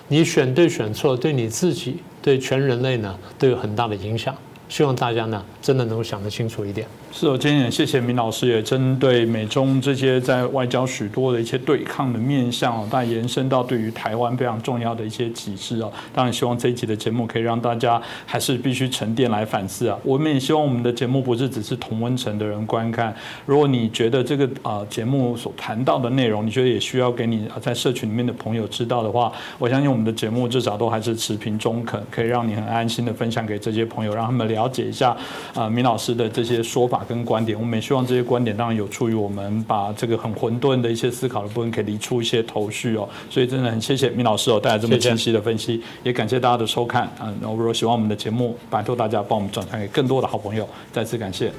[0.08, 4.34] 你选对选错，对你自己，对全人类呢都有很大的影响。
[4.70, 6.88] 希望大家呢真的能够想得清楚一点。
[7.10, 15.92] 是，我今天也谢谢明老师，也针对美中这些在外交许多的一些对抗的面向哦，但延伸到对于台湾非常重要的一些启示哦。
[16.14, 19.98] 当然，希望这一集的节目可以让大家还是必须沉淀来反思啊。
[20.04, 23.16] 我们也希望我们的节目不是只是同温层的人观看。
[23.48, 35.18] 如果你觉得这个啊节目所谈到的内容，你觉得也需要给你在社群里面的朋友知道的话，我相信我们的节目至少都还是持平中肯，可以让你很安心的分享给这些朋友，让他们了解一下
[35.56, 36.97] 啊明老师的这些说法。
[37.08, 43.08] 跟观点，我们也希望这些观点当然有助于我们把这个很混沌的一些思考的部分，可以理出一些头绪哦。
[43.30, 47.34] 所以真的很谢谢明老师哦带来这么清晰的分析，也感谢大家的收看啊。
[47.42, 51.52] 然后如果喜欢我们的节目，拜托大家帮我们转传给更多的好朋友，再次感谢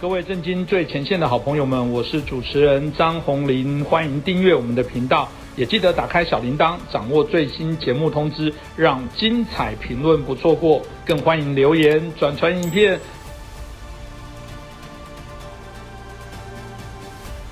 [0.00, 5.26] 各位震惊最前线的好朋友们，我是主持人张宏林，欢迎订阅我们的频道。
[5.56, 10.82] 也记得打开小铃铛，掌握最新节目通知，让精彩评论不错过。
[11.06, 12.98] 更欢迎留言、转传影片。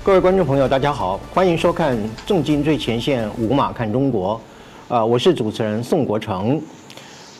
[0.02, 4.40] 各位观众朋友，大家好，欢迎收看《重金最前线》五马看中国。
[4.88, 6.60] 呃，我是主持人宋国成。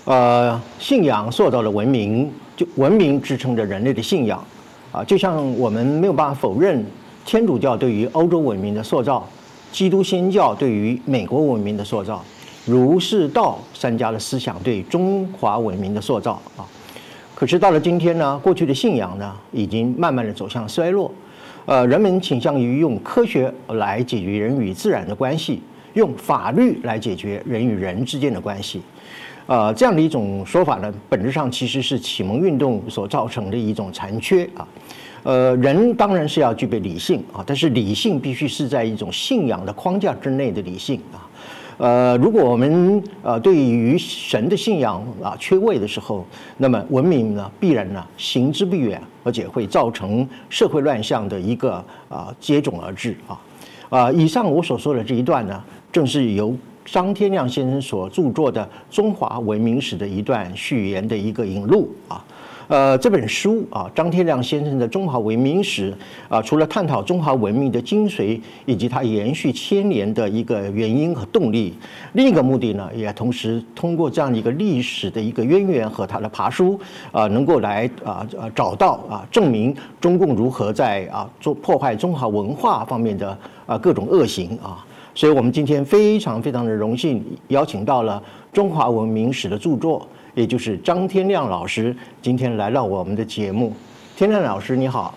[0.05, 4.45] 呃，信仰塑造了文明，就文明支撑着人类的信仰。
[4.93, 6.87] 啊，就像我们没有办法否认
[7.25, 9.29] 天主教对于欧洲文明的塑造。
[9.73, 12.23] 基督新教对于美国文明的塑造，
[12.67, 16.63] 儒释道三家的思想对中华文明的塑造啊。
[17.35, 21.11] 可是到了今天呢，过去的信仰呢，已经慢慢的走向衰落。
[21.65, 25.63] 呃，人们倾向于用科学来解决人与自然的关系，
[25.95, 28.83] 用法律来解决人与人之间的关系。
[29.47, 34.67] 呃，这样的一种说法呢，本质上其实是启蒙运动所造成的一种残缺啊。
[35.23, 41.29] 呃，人当然是要具备理性啊，但是理性必须是在一种信仰的框架之内的理性啊。
[41.79, 46.25] 呃，如果我们呃对于神的信仰啊缺位的时候，
[46.59, 53.41] 那么文明呢必然呢行之不远，而且会造成社会乱象的一个啊接踵而至啊。
[53.89, 56.55] 啊，以上我所说的这一段呢，正是由
[56.85, 58.63] 张天亮先生所著作的
[58.95, 62.23] 《中华文明史》的一段序言的一个引录啊。
[62.73, 65.93] 呃，这本书啊，张天亮先生的《中华文明史》
[66.35, 71.75] 啊，除了探讨中华文明的精髓以及它延续千年的一个原因和动力，
[72.15, 76.81] 另一个目的呢，也同时通过这样一个历史的一个渊源和它的爬书
[77.11, 84.83] 啊，能够来啊啊找到啊证明中共如何在啊做破坏中华文化方面的啊各种恶行啊。
[85.15, 88.19] 所以我们今天非常非常的荣幸邀请到了
[88.57, 90.09] 《中华文明史》的著作。
[90.35, 93.75] 也就是张天亮老师今天来到我们的节目，
[94.17, 95.15] 天亮老师你好，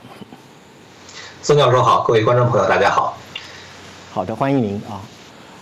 [1.42, 3.16] 孙教授好，各位观众朋友大家好，
[4.12, 5.00] 好的欢迎您啊，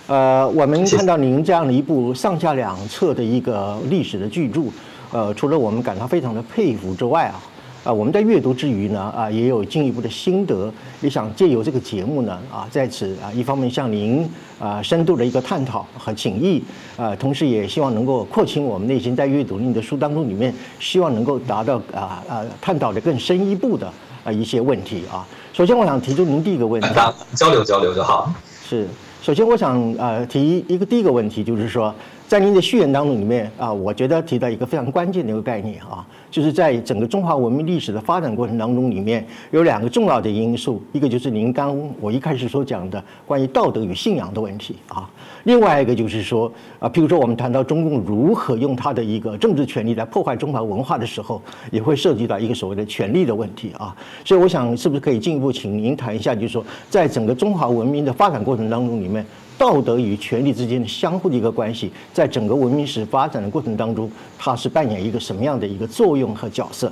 [0.08, 4.64] 呃，我们看到您这样的一部上下两册的一个历史的巨著，
[5.12, 7.40] 呃，除了我们感到非常的佩服之外啊。
[7.84, 14.26] 啊，我们在阅读之余呢，啊，也有进一步的心得，也想借由这个节目呢，啊，在此啊，一方面向您
[14.58, 16.64] 啊深度的一个探讨和请益，
[16.96, 23.92] 啊，同时也希望能够扩清我们内心在阅读您的书当中里面，希望能够达到啊啊探讨的更深一步的
[24.24, 25.28] 啊一些问题啊。
[25.52, 26.88] 首先，我想提出您第一个问题，
[27.36, 28.34] 交流交流就好。
[28.66, 28.88] 是，
[29.22, 31.94] 首先我想啊提一个第一个问题，就是说。
[32.26, 45.08] 在您的序言当中里面啊，我觉得提到一个非常关键的一个概念啊，就是在整个中华文明历史的发展过程当中里面有两个重要的因素，一个就是您刚我一开始所讲的关于道德与信仰的问题啊，
[45.44, 59.24] 另外一个就是说啊，譬如说我们谈到中共如何用他的一个政治权力来破坏中华文化的时候，也会涉及到一个所谓的权力的问题啊，所以我想是不是可以进一步请您谈一下，就是说在整个中华文明的发展过程当中里面。
[59.56, 66.92] 道德与权力之间的相互的一个关系，在整个文明史发展的过程当中，它是扮演一个什么样的一个作用和角色？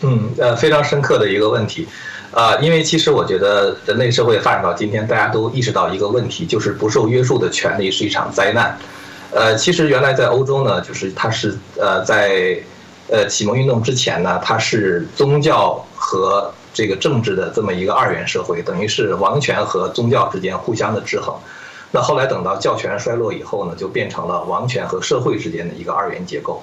[0.00, 1.88] 嗯，呃，非常深刻的一个问题，
[2.32, 8.78] 啊，因为其实我觉得人类社会发展到今天，大家都意识到一个问题，就是不受约束的权利是一场灾难。
[9.32, 12.56] 呃，其实原来在欧洲呢，就是它是呃在
[13.10, 21.34] 呃启蒙运动之前呢，它是宗教和这个政治的这么一个二元社会，等于是王权和宗教之间互相的制衡。
[21.90, 26.62] 那后来等到教权衰落以后呢，就变成了王权和社会之间的一个二元结构。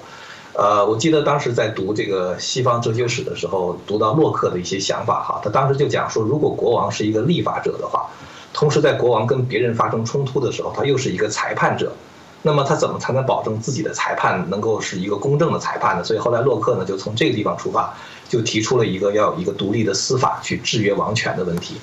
[0.56, 8.06] 呃，我记得当时在读这个西方哲学史的时候，读到洛克的一些想法哈，他当时就讲说，如果国王是一个立法者的话，
[8.54, 11.92] 同时在国王跟别人发生冲突的时候，他又是一个裁判者，
[12.40, 16.02] 那么他怎么才能保证自己的裁判能够是一个公正的裁判呢？
[16.02, 17.94] 所以后来洛克呢，就从这个地方出发。
[18.28, 21.76] 就提出了一个要有一个独立的司法去制约王权的问题。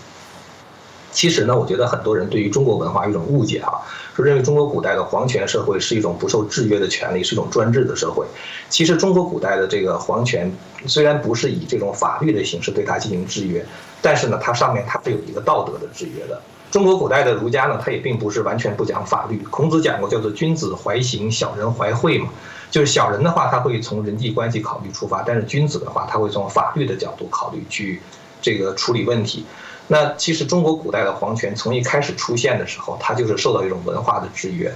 [1.14, 3.82] 其实呢，我觉得很多人对于中国文化有一种误解哈，
[4.16, 8.26] 说认为中国古代的皇权社会是一种不受制约的权利，是一种专制的社会。
[8.70, 10.52] 其实中国古代的这个皇权
[10.88, 13.64] 虽然不是以这种法律的形式对它进行制约，
[14.02, 16.42] 但是呢，它上面它是有一个道德的制约的。
[16.72, 19.38] 中国古代的儒家呢，它也并不是完全不讲法律。
[19.52, 22.30] 孔子讲过叫做“君子怀刑，小人怀惠”嘛。
[22.72, 28.02] 就是小人的话，他会从人际关系考虑出发；但是君子的话，他会从法律的角度考虑去
[28.42, 29.46] 这个处理问题。
[29.88, 34.74] 那其实中国古代的皇权从一开始出现的时候，它就是受到一种文化的制约。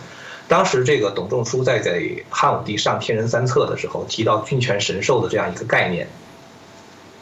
[0.48, 6.08] 当时这个董仲舒在给汉武帝上天人三策的时候提到君权神授的这样一个概念。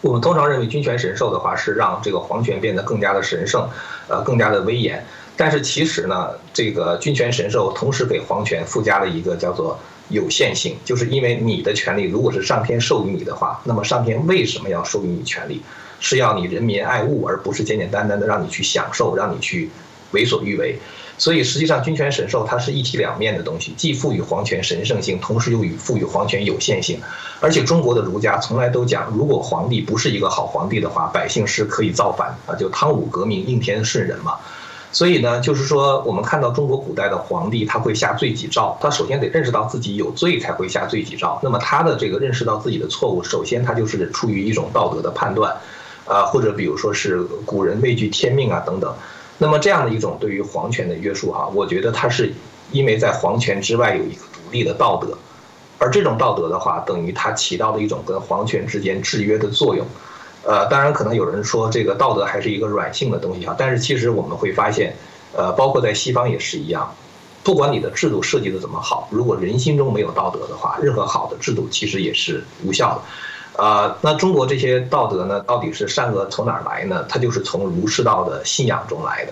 [0.01, 3.67] 我们通常认为君权神授的话是让这个皇权变得更加的神圣，
[4.07, 5.03] 呃，更加的威严。
[5.35, 9.79] 但是其实呢，这个君权神授同时给皇权附加了一个叫做
[10.09, 15.61] 有限性，就是因为你的权利如果是上天授予你的话，那么上天为什么要授予你权利？
[15.99, 19.69] 是要你人民爱物，而不是简简单单的让你去享受，让你去
[20.11, 20.77] 为所欲为。
[21.17, 26.99] 所以实际上君权神授它是一体两面的东西，既赋予皇权神圣性，同时又与赋予皇权有限性。
[27.39, 34.33] 而且中国的儒家从来都讲，如果皇帝不是一个好皇帝的话，百姓是可以造反啊，就汤武革命，应天顺人嘛。
[34.91, 41.39] 所以呢，就是说，我们看到中国古代的皇帝，他会下罪己诏，他首先得认识到自己有罪，才会下罪己诏。
[41.43, 45.55] 那么他的这个认识到自己的错误，首先他就是出于一种道德的判断，
[46.05, 48.93] 啊，或者比如说是古人畏惧天命啊等等。
[49.37, 52.31] 那么这样的一种对于皇权的约束哈，我觉得它是
[52.71, 55.17] 因为在皇权之外有一个独立的道德，
[55.77, 59.85] 而这种道德的话，等于它起到了一种跟皇权之间制约的作用。
[60.43, 64.95] 呃，当然可能有人说这个道德还是一个软性的东西啊，但是其实我们会发现，
[65.35, 66.95] 呃，包括在西方也是一样，
[67.43, 73.01] 不管你的制度设计的怎么好，如果人心中没有道德的话，任何好的制度其实也是无效的。
[73.57, 77.05] 啊，那中国这些道德呢，到底是善恶从哪儿来呢？
[77.07, 79.31] 它就是从儒释道的信仰中来的。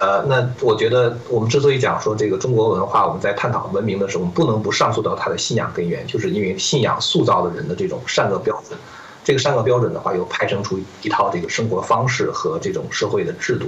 [0.00, 8.78] 呃，那我觉得我们之所以讲说这个中国文化，我们在探讨文明的时候，我们不能不上溯到它的信仰根源，就是因为信仰塑造了人的这种善恶标准。
[9.22, 13.66] 这个善恶标准的话，又派生出一套这个生活方式和这种社会的制度。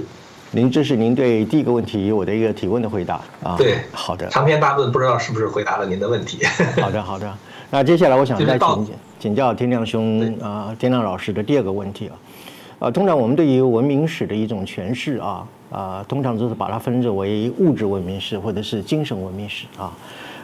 [0.51, 3.55] 您这是您对第一个问题我的一个提问的回答啊？
[3.57, 4.27] 对，好的。
[4.29, 6.45] 长篇大论，不知道是不是回答了您的问题？
[6.81, 7.31] 好的，好的。
[7.69, 8.87] 那接下来我想再请
[9.19, 19.91] 请教天亮兄啊，天亮老师的第二个问题啊，啊，通常我们对于文明史的一种诠释啊啊，通常都是把它分作为物质文明史或者是精神文明史啊，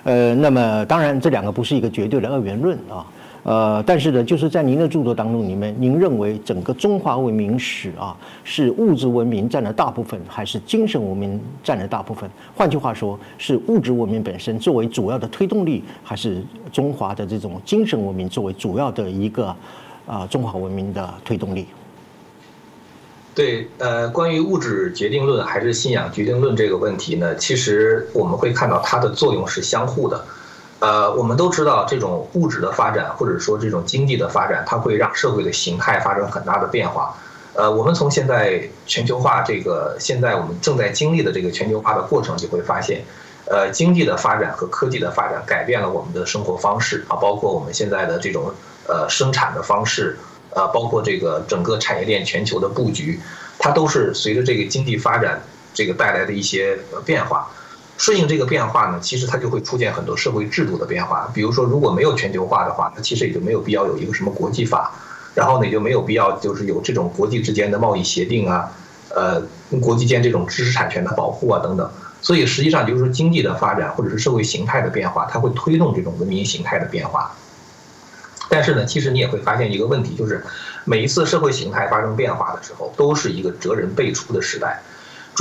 [0.03, 3.05] 呃，那么当然这两个不是一个绝对的二元论啊。
[3.43, 12.29] 呃，但是呢，就是在您的著作当中，里面您认为整个中华文明史啊，是物质文明占了大部分，还是精神文明占了大部分？
[12.55, 19.55] 换句话说，是物质文明本身作为主要的推动力，还是中华的这种精神文明作为主要的一个
[20.05, 21.65] 啊中华文明的推动力？
[23.33, 30.23] 对，呃，关于物质决定论还是信仰决定论这个问题呢，其实我们会看到它的作用是相互的。
[30.81, 37.15] 呃，我们都知道，这种物质的发展，或者说这种经济的发展，它会让社会的形态发生很大的变化。
[37.53, 43.03] 呃，我们从现在全球化这个现在我们正在经历的这个全球化的过程，就会发现，
[43.45, 48.51] 呃，经济的发展和科技的发展改变了我们的生活方式啊，包括我们现在的这种
[48.87, 50.17] 呃生产的方式，
[50.55, 53.19] 呃，包括这个整个产业链全球的布局，
[53.59, 55.43] 它都是随着这个经济发展
[55.75, 57.47] 这个带来的一些变化。
[58.01, 61.29] 顺应这个变化呢，其实它就会出现很多社会制度的变化。
[61.35, 64.91] 比如说，如果没有全球化的话，它其实也就没有必要有一个什么国际法，
[65.35, 68.71] 然后呢，也就没有必要就是有这种国际之间的贸易协定啊，
[69.09, 69.39] 呃，
[69.79, 71.87] 国际间这种知识产权的保护啊等等。
[72.23, 77.31] 所以实际上就是说，经济的发展或者是社会形态的变化，它会推动这种文明形态的变化。
[78.49, 80.43] 但是呢，其实你也会发现一个问题，就是
[80.85, 84.81] 每一次社会形态发生变化的时候，都是一个哲人辈出的时代。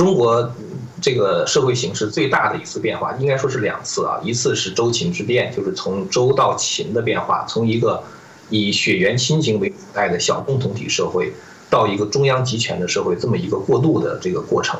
[0.01, 0.51] 中国
[0.99, 4.19] 这个社会形势最大的一次变化，应该说是两次啊。
[4.23, 8.03] 一次是周秦之变，就是从周到秦的变化，从一个
[8.49, 11.31] 以血缘亲情为主代的小共同体社会，
[11.69, 14.79] 到一个中央集权的社会，这么一个过渡的这个过程。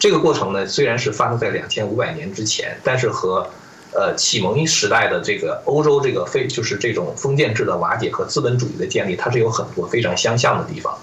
[0.00, 3.48] 这个过程呢，虽然是发生在两千五百年之前，但是和
[3.92, 10.98] 呃启蒙时代的这个欧洲这个非就是这种封建制的瓦解和资本主义的建立，它是有很多非常相像的地方。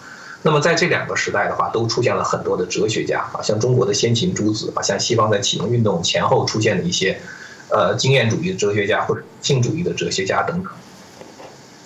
[0.46, 7.18] 那么在这两个时代的话，都出现了很多的哲学家啊，像中国的先秦诸子啊，像西方在启蒙运动前后出现的一些，
[7.70, 10.70] 呃，经验主义的哲学家或者性主义的哲学家等等。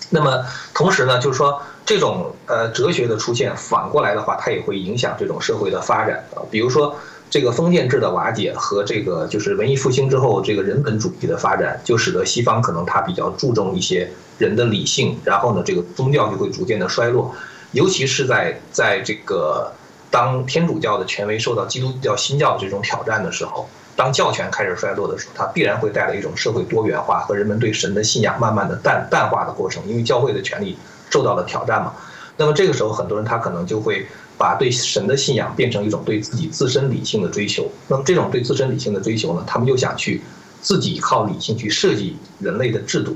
[0.09, 0.43] 那么
[0.73, 6.41] 同时呢，就是说这种呃哲学的出现，反过来的话，它也会影响这种社会的发展啊。
[6.49, 6.95] 比如说
[7.29, 17.35] 这个封建制的瓦解和这个就是文艺复兴之后这个人本主义的发展，就使得西方可能它比较注重一些人的理性，然后呢，这个宗教就会逐渐的衰落。
[17.77, 19.71] 尤其是在在这个
[20.09, 30.75] 当天主教的权威受到基督教新教这种挑战的时候，当教权开始衰落的时候，它必然会带来一种社会多元化和人们对神的信仰慢慢的淡淡化的过程，因为教会的权利
[31.11, 31.93] 受到了挑战嘛。
[32.35, 34.07] 那么这个时候，很多人他可能就会
[34.39, 37.69] 把对神的信仰变成一种对自己自身理性的追求。
[37.87, 40.21] 那么这种对自身理性的追求呢，他们又想去
[40.61, 43.15] 自己靠理性去设计人类的制度。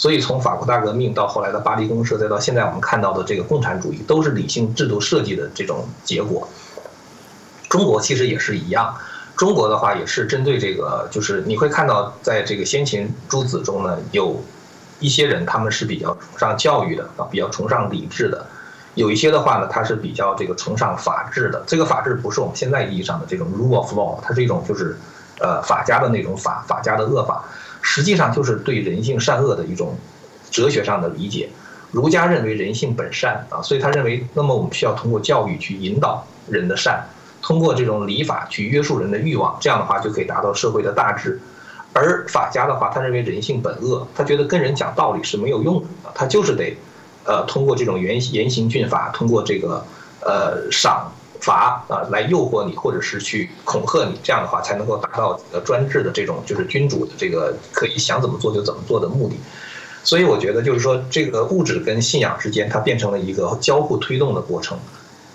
[0.00, 6.48] 所以，从法国大革命到后来的巴黎公社，再到现在我们看到的这个共产主义，都是理性制度设计的这种结果。
[7.68, 8.96] 中国其实也是一样，
[9.36, 14.42] 中国的话也是针对这个，就是你会看到，在这个先秦诸子中呢，有
[15.00, 18.38] 一些人他们是比较崇尚教育的啊，比较崇尚理智的；
[18.94, 21.62] 有一些的话呢，他是比较这个崇尚法治的。
[21.66, 24.96] 这个法治不是我们现在意义上的这种 rule of law，它是一种就是
[25.40, 27.44] 呃法家的那种法，法家的恶法。
[27.82, 29.96] 实际上就是对人性善恶的一种
[30.50, 31.48] 哲学上的理解。
[31.92, 37.04] 儒家认为人性本善啊，所以他认为，那么我们需要通过教育去引导人的善，
[37.42, 41.40] 通过这种礼法去约束人的欲望，这样的话就可以达到社会的大治。
[41.92, 46.76] 而法家的话，他认为人性本恶，他觉得跟人讲道理是没有用的，他就是得，
[47.24, 49.84] 呃，通过这种严严刑峻法，通过这个
[50.20, 51.12] 呃赏。
[51.40, 59.36] 罚啊，来诱惑你，或者是去恐吓你，这样的话才能够达到呃专制的这种就是君主的这个可以想怎么做就怎么做的目的。
[60.02, 64.78] 所以我觉得就是说，这个物质跟信仰之间，它变成了一个交互推动的过程。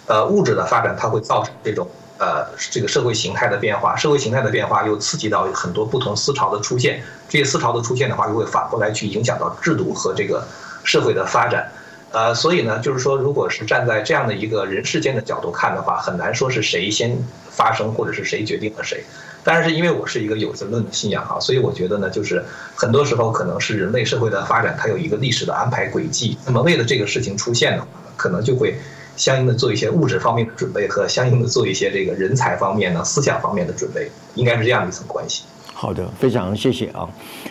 [0.08, 1.88] 呃，物质的发展它会造成这种
[2.18, 10.48] 呃这个社会形态的变化，社会形态的变化又刺激到很多不同思潮的出现，这些思潮的出现的话，又会反过来去影响到制度和这个
[10.84, 11.72] 社会的发展。
[12.12, 17.18] 呃，所以呢，就是说，如果是站在这样的一个人世间的角度看的话，很难说是谁先
[17.50, 19.04] 发生，或者是谁决定了谁。
[19.44, 22.44] 但是因为我是一个有神论的信仰哈，所以我觉得呢，就是
[22.74, 26.38] 很多时候可能是人类社会的发展，它有一个历史的安排轨迹。
[26.46, 28.76] 那么为了这个事情出现的话，可能就会
[29.18, 35.44] 相应的做一些物质方面的准备和相应的做一些这个人才方面呢、思想方面的准备，应该是这样的一层关系。
[35.86, 37.08] 好的，非常谢谢啊。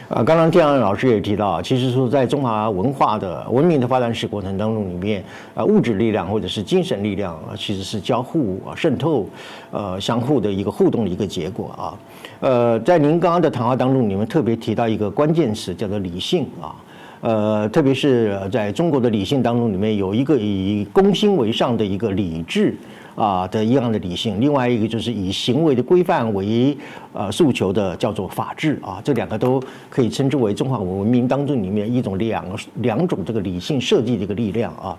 [0.09, 5.23] 啊，刚刚天安老师也提到，其实说在中华文化的文明的发展史过程当中里面，
[5.55, 9.25] 啊，物质力量或者是精神力量啊，其实是交互啊、渗透，
[9.71, 11.95] 呃，相互的一个互动的一个结果啊。
[12.41, 16.75] 呃，在您刚刚的谈话当中，你们特别提到一个关键词，叫做理性啊。
[17.21, 22.75] 呃，特别是在中国的理性当中，里面有一个以公心为上的一个理智。
[23.17, 26.77] 啊的一样的理性，另外一个就是以行为的规范为
[27.15, 32.45] 呃诉求的，叫做法治啊，这两个都可以称之为中华文明当中里面一种两
[32.83, 34.99] 两种这个理性设计的一个力量啊。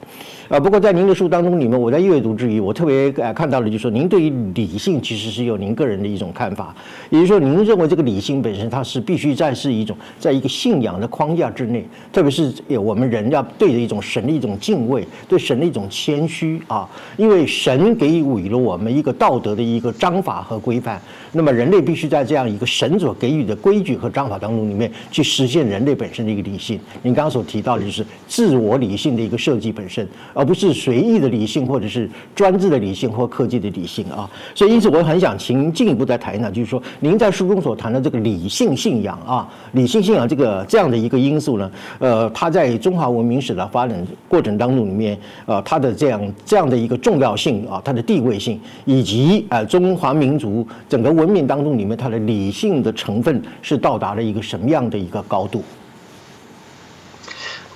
[0.50, 6.74] 啊，不过在您的书当中里面，我在阅读之余，我特别呃看到了，就是说您对于理性其实是有您个人的一种看法，
[7.10, 18.06] 也就是说您认为这个理性本身它是必须在是一种在一个信仰的框架之内，特别是我们人要对着一种神的一种敬畏，对神的一种谦虚啊，因为神给。
[18.06, 21.02] 给予了我们一个道德的一个章法和规范，
[21.32, 26.80] 那么人类必须在这样一个神所给予的规矩和章法当中里面去实现人类本身的一个理性。
[27.02, 34.30] 您刚刚所提到的就是自我理性的一个设计本身，而不是随意的理性或者是专制的理性或科技的理性啊。
[34.54, 47.96] 所以因此我很想请您进一步再谈一谈，就是说您在书中所谈的这个理性信仰啊，理性信仰这个这样的一个因素呢，呃，它在中华文明史的发展过程当中里面，呃，它的这样这样的一个重要性啊，它。
[47.96, 55.64] 的地位性，以及呃中华民族整个文明当中里面它的理性的成分是到达了一个什么样的一个高度？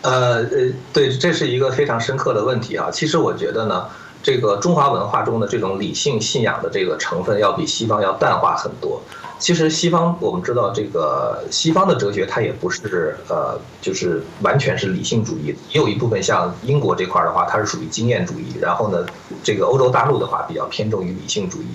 [0.02, 2.90] 呃呃，对，这是一个非常深刻的问题啊。
[2.90, 3.86] 其实我觉得呢，
[4.24, 9.02] 这个中华文化中的这种理性信仰的这个成分要比西方要淡化很多。
[9.40, 18.56] 其实西方我们知道，这个西方的哲学它也不是呃，就是完全是理性主义，也有一部分像英国这块儿的话，它是属于经验主义。
[18.62, 19.06] 然后呢，
[19.44, 21.68] 这个欧洲大陆的话比较偏重于理性主义。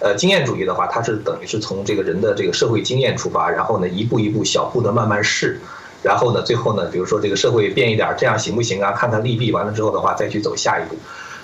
[0.00, 5.60] 呃，经验主义的话，它是等于是从这个人的这个社会经验出发，然后呢一步一步小步的慢慢试，
[6.02, 8.92] 然后呢最后呢，比如说这个社会变一点，这样行不行啊？
[8.92, 10.96] 看看利弊，完了之后的话再去走下一步。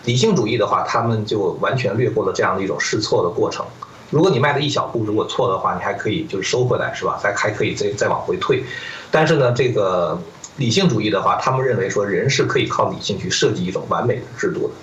[0.04, 3.66] 理性主义的话，他们就完全略过了这样的一种试错的过程。
[4.10, 7.18] 如果你迈了一小步，如果错的话，你还可以就是收回来，是吧？
[7.20, 8.62] 再还可以再再往回退。
[9.10, 10.16] 但是呢，这个
[10.58, 14.74] 理性主义的话，他们认为说人是可以靠理性去设计一种完美的制度的。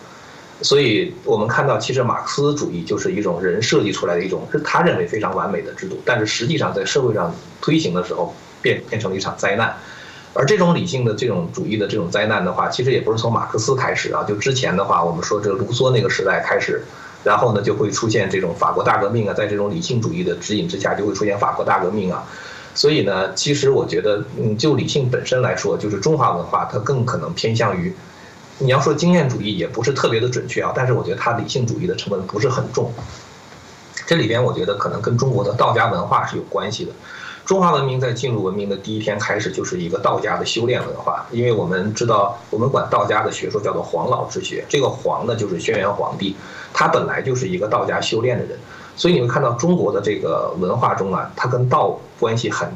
[0.61, 5.99] 所以我们看到，其实马克思主义就是一种人设计出来的一种，是他认为非常完美的制度。
[6.05, 9.75] 但是实际上在社会上推行的时候，变变成了一场灾难。
[10.33, 16.83] 而这种理性的这种主义的这种灾难的话，其实也不是从马克思开始啊，就之前的话，我们说这个卢梭那个时代开始。
[17.23, 22.23] 然后呢，就会出现这种法国大革命啊，在这种理性主义的指引之下，就会出现法国大革命啊。
[22.73, 27.93] 所以呢，其实我觉得，嗯，就理性本身来说，就是中华文化它更可能偏向于，
[28.61, 32.91] 你要说经验主义也不是特别的准确啊，但是我觉得它理性主义的成分不是很重。
[34.05, 36.91] 这里边我觉得可能跟中国的道家文化是有关系的。
[37.43, 46.35] 中华文明在进入文明的第一天开始就是一个道家的修炼文化，因为我们知道，我们管道家的学说叫做黄老之学，这个黄呢就是轩辕皇帝。
[46.71, 48.57] 他本来就是一个道家修炼的人，
[48.95, 52.71] 所以你会看到中国的这个文化中啊，他跟道关系很，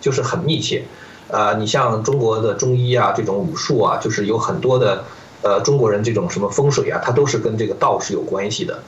[0.00, 0.84] 就是很密切。
[1.28, 5.04] 呃，你像中国的中医啊，这种武术啊，就是有很多的，
[5.42, 8.82] 呃，中国人这种什么风水啊，它都是跟这个道是有关系的。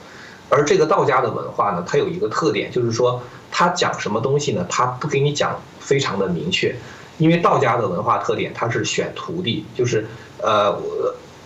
[0.49, 6.75] 而这个道家的文化呢，它有一个特点，就是说他讲什么东西呢，他不给你讲非常的明确，
[7.17, 10.07] 因为道家的文化特点，它是选徒弟，就是
[10.41, 10.77] 呃，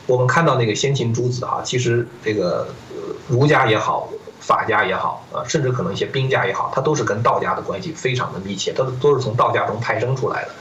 [0.05, 2.67] 我们看到那个先秦诸子哈，其实这个。
[3.29, 4.07] 儒家也好，
[4.39, 10.51] 法家也好，啊，甚至可能一些兵家也好，它都是跟道家的关系非常的密切，它都是从道家中派生出来的。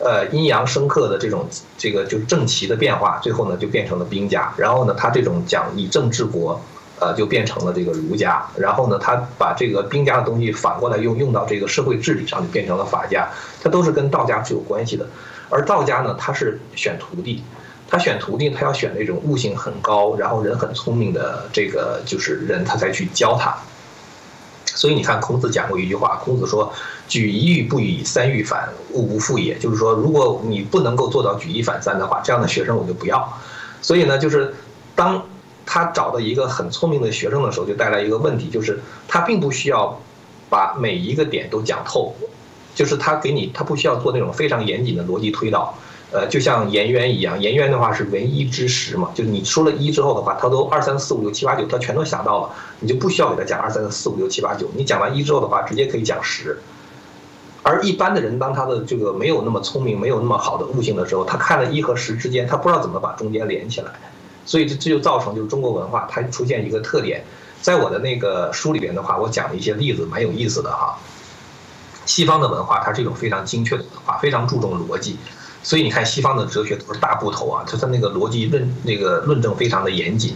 [0.00, 1.46] 呃，阴阳生克的这种
[1.76, 4.52] 这个就是正奇的变化，最后呢就变成了兵家。
[4.56, 6.60] 然后呢，他这种讲以政治国，
[7.00, 8.46] 呃，就变成了这个儒家。
[8.56, 13.28] 然后呢，他把这个兵家的东西反过来用用到这个社会治理上，就变成了法家。
[13.62, 15.06] 它都是跟道家是有关系的。
[15.50, 17.42] 而道家呢，他是选徒弟。
[17.90, 23.56] 他选徒弟，他要选那种悟性很高，然后人很聪明的这个就是人，他才去教他。
[24.78, 26.72] 所以你看，孔子讲过一句话，孔子说
[27.08, 33.28] ：“举一隅不以三隅反，物不复也。”就是说，如果你不能够做到举一反三的话，这样的学生我就不要。
[33.82, 34.54] 所以呢，就是
[34.94, 35.20] 当
[35.66, 40.00] 他找到一个很聪明的学生的时候，就带来一个问题，就是他并不需要
[40.48, 42.14] 把每一个点都讲透，
[42.72, 45.74] 就是他给你，他不需要做那种非常严谨的逻辑推导。
[46.10, 52.50] 呃，就像颜渊一样，颜渊的话是唯一之十嘛，就你说了一之后的话，他都二三四五六七八九，他全都想到了，
[52.80, 56.58] 你就不需要给他讲二三四五六七八九，你讲完一之后的话，直接可以讲十。
[57.62, 63.92] 而一般的人，当他的这个没有那么聪明、没有那么好的悟性的时候，他看了一和十之间，他不知道怎么把中间连起来，
[64.46, 67.22] 所以这这就造成就是中国文化它出现一个特点，
[67.60, 70.98] 在我的那个书里边的话，我讲了一些例子，蛮有意思的哈。
[72.06, 75.18] 西方的文化它是一种非常精确的文化，非常注重逻辑。
[75.68, 80.34] 所以你看，西方的哲学都是大部头啊，它的那个逻辑论那个论证非常的严谨，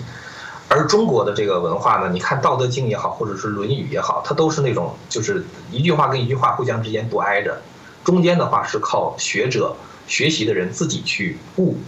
[0.69, 7.63] 而中国的这个文化呢，你看《道德经》也好，或者是《论语》也好，它都是那种就是一句话跟一句话互相之间不挨着，
[8.05, 9.75] 中间的话是靠学者
[10.07, 11.79] 学习的人自己去悟。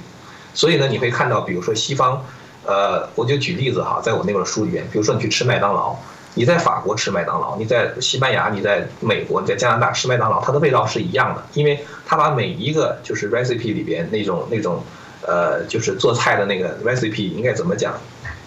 [0.55, 2.25] 所以呢，你会看到，比如说西方，
[2.65, 5.95] 呃，我就举例子哈，在我那本书里面，比如说你去吃麦当劳。
[6.37, 14.83] 你在法国吃麦当劳，你在西班牙，你在美国，你在加拿大吃麦当劳，它的味道是一样的，因为它把每一个就是 recipe 里边那种那种，
[15.25, 17.95] 呃，就是做菜的那个 recipe 应该怎么讲，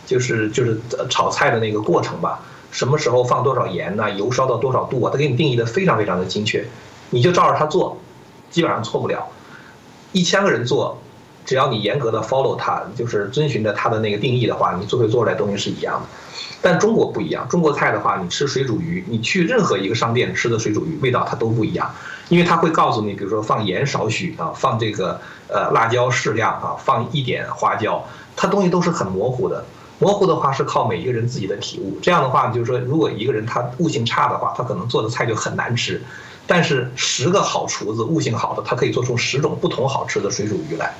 [0.05, 0.77] 就是就是
[1.09, 6.65] 炒菜的那个过程吧，什么时候放多少盐呐，油烧到多少度啊，它给你定义的非常非常的精确，
[7.11, 7.97] 你就照着它做，
[8.49, 9.25] 基本上错不了，
[10.11, 10.99] 一千个人做，
[11.45, 16.09] 只要你严格的 follow 它，就是遵循着它的那个定义的话，你最后做出来东西是一样的。
[16.61, 21.93] 但中国不一样，中国菜的话，你吃水煮鱼，你去任何一个商店吃的水煮鱼，味道它都不一样，
[22.29, 28.03] 因为它会告诉你，比如说放盐少许啊，放这个呃辣椒适量啊，放一点花椒，
[28.35, 29.63] 它东西都是很模糊的。
[29.99, 31.97] 模糊的话是靠每一个人自己的体悟。
[32.01, 36.01] 这样的话，就是说，如果一个人他悟性差的话，他可能做的菜就很难吃。
[36.45, 40.93] 但是十个好厨子，悟性好的，他可以做出十种不同好吃的水煮鱼来。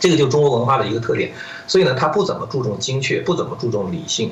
[0.00, 1.32] 这个就是中国文化的一个特点，
[1.66, 4.30] 所以呢，他不怎么注重精确，不怎么注重理性，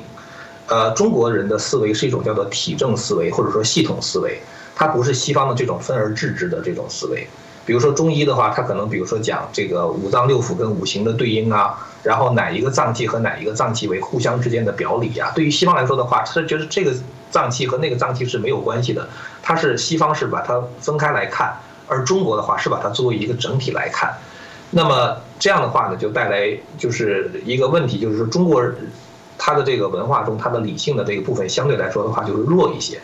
[0.67, 4.39] 呃，中国人的思维是一种叫做体证思维或者说系统思维，
[4.75, 7.27] 它不是西方的这种分而治之的这种思维。
[7.65, 15.31] 比如说中医的话，它可能比如说讲这个五脏六腑跟五行的对应啊，然后哪一个脏器和哪一个脏器为互相之间的表里啊。
[15.35, 16.93] 对于西方来说的话，他觉得这个
[17.29, 19.09] 脏器和那个脏器是没有关系的，
[19.43, 21.53] 它是西方是把它分开来看，
[21.87, 24.15] 而中国的话是把它作为一个整体来看。
[24.71, 28.63] 那么这样的话呢，就带来就是一个问题，就是说中国
[29.37, 32.99] 它的这个文化中，它的理性的这个部分相对来说的话就是弱一些。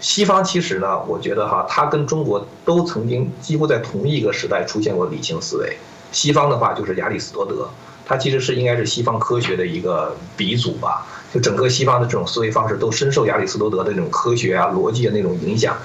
[0.00, 5.76] 西方其实呢，我觉得哈，它跟中国都曾经几乎在同一个时代出现过理性思维。
[6.12, 7.68] 西方的话就是亚里士多德，
[8.06, 11.06] 他其实是应该是西方科学的一个鼻祖吧。
[11.32, 15.76] 就整个西方的这种思维方式都深受亚里士多德的那种科学啊、逻辑的那种影响。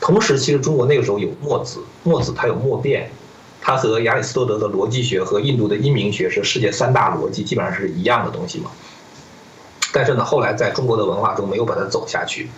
[0.00, 3.10] 同时，其实中国那个时候有墨子，墨子他有墨辩。
[3.68, 8.70] 它和亚里士多德的逻辑学和印度的阴明学是世界三大逻辑，基本上是一样的东西嘛。
[9.92, 12.48] 但是呢，后来在中国的文化中没有把它走下去。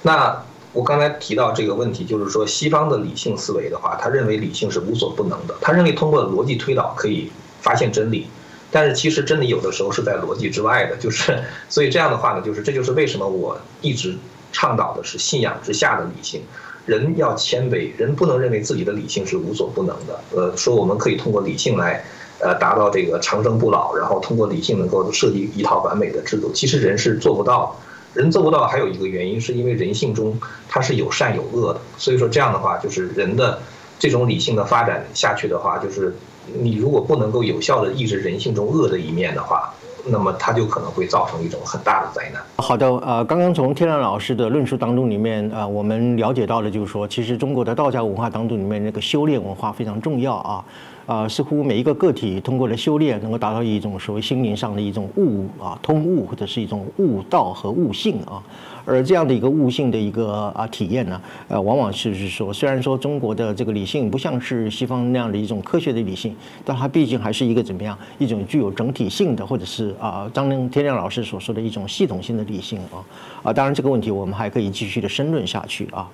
[0.00, 0.42] 那
[0.72, 7.30] 我刚才提到这个问题，就是说西方的理性思维的话，他认为理性是无所不能的，他认为通过逻辑推导可以
[7.60, 8.26] 发现真理。
[8.70, 11.38] 但是其实真理有的时候是在逻辑之外的，就是
[11.68, 14.16] 所以这样的话呢，就是这就是为什么我一直
[14.52, 16.40] 倡导的是信仰之下的理性。
[16.86, 20.20] 人要谦卑，人不能认为自己的理性是无所不能的。
[20.34, 22.04] 呃，说我们可以通过理性来，
[22.38, 26.52] 呃，达到这个长生不老，然后通过理性能够设计一套完美的制度。
[26.54, 27.76] 其实人是做不到，
[28.14, 31.80] 人做不到还有一个原因，是因为人性中它是有善有恶的。
[31.98, 33.58] 所以说这样的话，就是人的
[33.98, 36.14] 这种理性的发展下去的话，就是
[36.60, 39.74] 你如果不能够有效的抑制人性中恶的一面的话。
[40.08, 42.42] 那么它就可能会造成一种很大的灾难。
[42.56, 50.64] 好的，呃，刚刚从天亮老师的论述当中里面，呃，我们了解到了，就是说，其实中国的道家文化当中里面那个修炼文化非常重要啊，
[51.06, 58.42] 啊，似乎每一个个体通过了修炼，能够达到一种所谓心灵上的一种悟啊，通悟或者是一种悟道和悟性啊。
[58.86, 66.34] 而这样的一个悟性的一个啊体验呢，呃，往往是是说，虽然说中国的这个理性不像是西方那样的一种科学的理性，
[66.64, 73.02] 但它毕竟还是一个怎么样一种具有整体性的，或者是啊张天亮老师所说的一种系统性的理性啊
[73.46, 76.08] 啊，当然这个问题我们还可以继续的深论下去啊。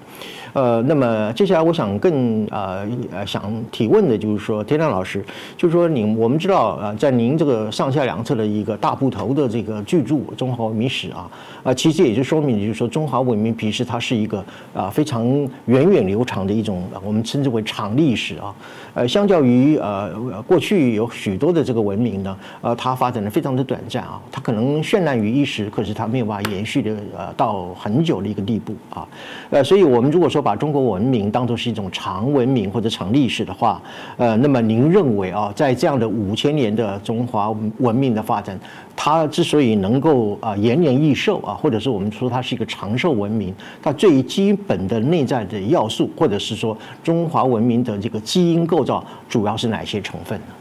[0.53, 5.24] 呃，那么接下来我想更呃呃想提问的就是说，天亮老师，
[5.57, 11.30] 就是说您我们知道啊，在您这个上下两侧的一个大部头的这个巨著《中华文明史》啊，
[11.62, 15.26] 啊，其实也就说明，就是说中华文明其实它是一个啊非常
[15.64, 18.55] 源远流长的一种我们称之为长历史啊，
[18.95, 20.11] 呃，相较于呃
[20.47, 29.09] 过去有许多的这个文明呢，呃，它发展的非常的短暂啊，它可能绚烂于一时，可是它没有办法延续的呃到很久的一个地步啊，
[29.51, 33.80] 呃，所以我们如果说把中国文明当作是一种长文明或者长历史的话，
[34.16, 38.59] 呃，那么您认为啊，在这样的五千年的中华文明的发展，
[38.97, 50.55] 它之所以能够啊延年益寿啊，或者是我们说它是一个长寿文明，它最基本的内在的要素，或者是说中华文明的这个基因构造，主要是哪些成分呢？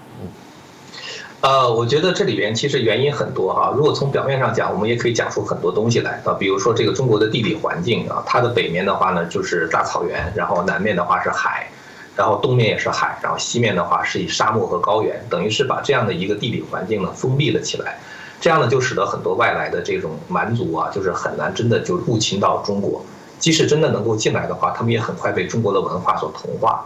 [1.41, 3.73] 呃，我觉得这里边其实原因很多哈。
[3.75, 6.34] 如果从表面上讲，我们也可以讲出很多东西来啊。
[6.39, 11.67] 比如说这个中国的地理环境啊，它的北面的话呢就是大草原，然后南面的话是海，
[12.15, 17.97] 然后东面也是海，然后西面的话是以沙漠和高原，等于是把这样的一个地理环境呢封闭了起来。
[18.41, 23.05] 这样呢就使得很多外来的这种蛮族啊，就是很难真的就入侵到中国。
[23.39, 26.85] 即使真的能够进来的话，他们也很快被中国的文化所同化。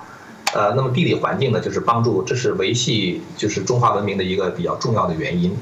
[0.53, 5.53] 呃，那么地理环境呢，就是帮助，这是维系就是中华文明的一个比较重要的原因。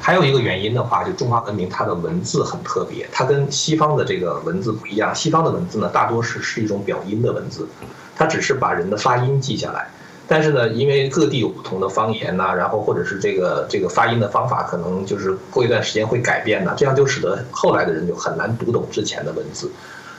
[0.00, 5.14] 还有一个原因的话，就中华文明它的文字很特别，它跟西方的这个文字不一样。
[5.14, 7.68] 西方的文字呢，大多是是一种表音的文字，
[8.16, 9.88] 它只是把人的发音记下来。
[10.32, 19.68] 但是呢，因为各地有不同的方言呐，然后或者是这个这个发音的方法，可能就是过一段时间会改变的，这样就使得后来的人就很难读懂之前的文字。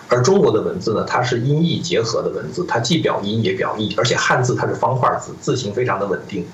[0.10, 6.46] 而中国的文字呢，它是音译结合的文字，它既表音也表意，而且汉字它是方块字，字形非常的稳定。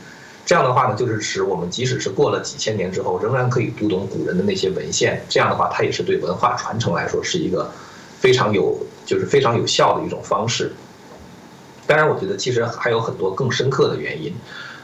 [0.45, 5.19] 这样的话呢，就是使我们即使是过了几千年之后，仍然可以读懂古人的那些文献。
[5.27, 7.71] 这样的话，它也是对文化传承来说是一个
[8.19, 10.71] 非常有，就是非常有效的一种方式。
[11.87, 14.35] 当然，我觉得其实还有很多更深刻的原因，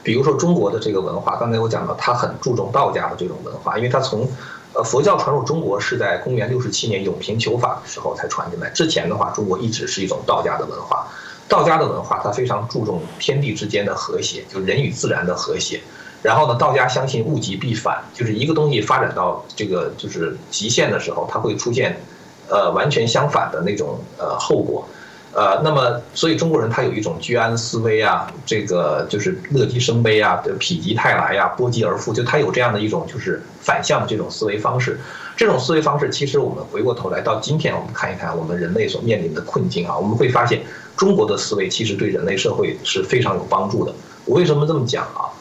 [0.01, 4.27] 比如说中国的这个文化，刚才我讲到，它很注重道家的这种文化，因为它从
[4.73, 8.69] 呃，佛教传入中国是在公元六十七年永平求法的时候才传进来。
[8.71, 11.05] 之前的话，中国一直是一种道家的文化。
[11.47, 15.79] 道家的文化，它非常注重天地之间的和谐，就人与自然的和谐。
[16.23, 22.01] 然后呢，道家相信物极必反，就是一个东西发展到这个就是极限的时候，它会出现，
[22.49, 24.87] 呃，完全相反的那种呃后果。
[25.33, 34.99] 呃，那么，所以中国人他有一种居安思危啊，这个就是乐极生悲啊，否极泰来呀，波及而富，就他有这样的一种就是反向的这种思维方式。
[35.35, 40.61] 这种思维方式，其实我们回过头来到今天，我们看一看我们人类所面临的困境啊，我们会发现
[40.95, 43.91] 中国的思维其实对人类社会是非常有帮助的。
[44.25, 45.33] 我为什么这么讲啊？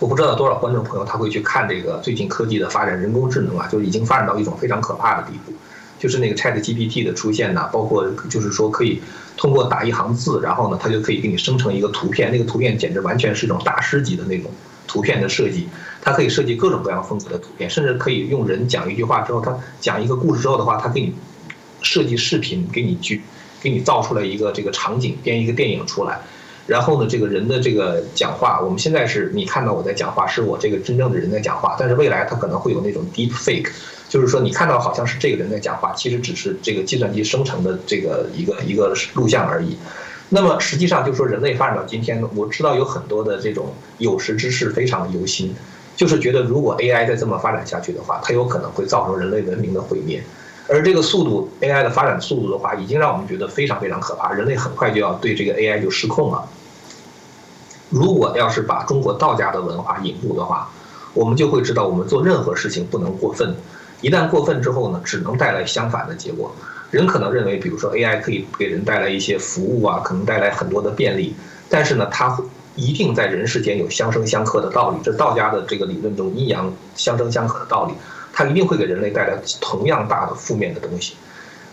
[0.00, 5.52] 我不知道多少观众朋友他会去看这个最近科技的发展，人工智能啊，就已经发展到一种非常可怕的地步。
[6.04, 9.00] 就是那个 Chat GPT 的出现呢，包括就是说可以
[9.38, 12.30] 通过打一行字，然后呢，它就可以给你生成一个图片。
[12.30, 14.50] 那个图片简直完全是一种大师级的那种
[14.86, 15.66] 图片的设计。
[16.02, 21.14] 它可以设计各种各样风格的图片，甚至可以用人讲一句话之后，它讲一个故事之后的话，它给你
[21.80, 23.22] 设计视频，给你剧，
[23.62, 26.20] 给你造出来一个这个场景，编一个电影出来。
[26.66, 31.74] 然后呢，这个人的这个讲话，我们现在是你看到我在讲话，是我这个真正的人在讲话。
[31.78, 33.70] 但是未来它可能会有那种 deep fake。
[34.08, 39.76] 就是说，你看到好像是这个人在讲话，其实只是这个计算机生成的这个一个一个录像而已。
[40.28, 45.54] 那么实际上，就说人类发展到今天，我知道有很多的这种有识之士非常的忧心，
[45.96, 50.22] 就是觉得如果 AI 再这么发展下去的话，它有可能会造成人类文明的毁灭。
[50.66, 56.48] 而这个速度 AI 的发展速度的话，已经让我们觉得非常非常可怕，人类很快就要对这个 AI 就失控了。
[57.90, 60.70] 如果要是把中国道家的文化引入的话，
[61.12, 63.54] 我们就会知道，我们做任何事情不能过分。
[64.04, 66.54] 一旦过分之后呢，只能带来相反的结果。
[66.90, 71.34] 人可能认为，比如说 AI 可以给人带来一些服务啊，可能带来很多的便利，
[71.70, 72.38] 但是呢，它
[72.76, 74.98] 一定在人世间有相生相克的道理。
[75.02, 77.94] 这道家的这个理论中，阴阳相生相克的道理，
[78.30, 81.14] 它一定会给人类带来同样大的负面的东西。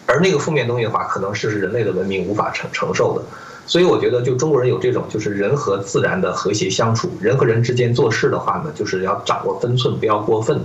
[0.06, 3.26] 而那个负面东西的话，可能是人类的文明无法承承受的。
[3.68, 10.62] 所以我觉得，就中国人有这种，就是人和自然的和谐相处，人和人之间做事的话呢，就是要掌握分寸，不要过分。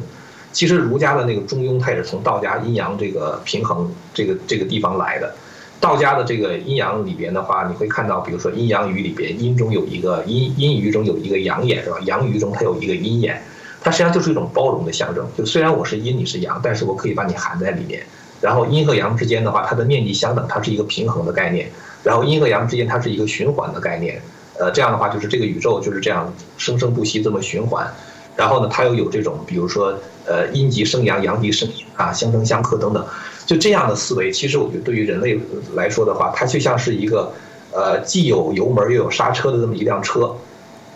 [0.56, 5.34] 其实儒家的那个中庸，它也是从道家阴阳这个平衡这个这个地方来的。
[5.82, 11.98] 道家的这个阴阳里边的话，你会看到，比如说阴阳鱼里边，阴中有一个阴阴鱼中有一个阳眼，是吧？
[12.06, 13.42] 阳鱼中它有一个阴眼，
[13.82, 15.28] 它实际上就是一种包容的象征。
[15.36, 18.02] 就虽然我是阴，你是阳，但是我可以把你含在里面。
[18.40, 21.70] 然后阴和阳之间的话，它的面积相等，它是一个平衡的概念。
[22.02, 24.18] 然后阴和阳之间，它是一个循环的概念。
[24.58, 27.86] 呃，这样的话，就是这个宇宙就是这样生生不息这么循环。
[28.34, 29.94] 然后呢，它又有这种，比如说。
[30.26, 33.06] 呃，阴极生阳，阳极生阴啊，相生相克等等，
[33.46, 35.38] 就这样的思维，其实我觉得对于人类
[35.74, 37.32] 来说的话，它就像是一个，
[37.70, 40.34] 呃，既有油门又有刹车的这么一辆车，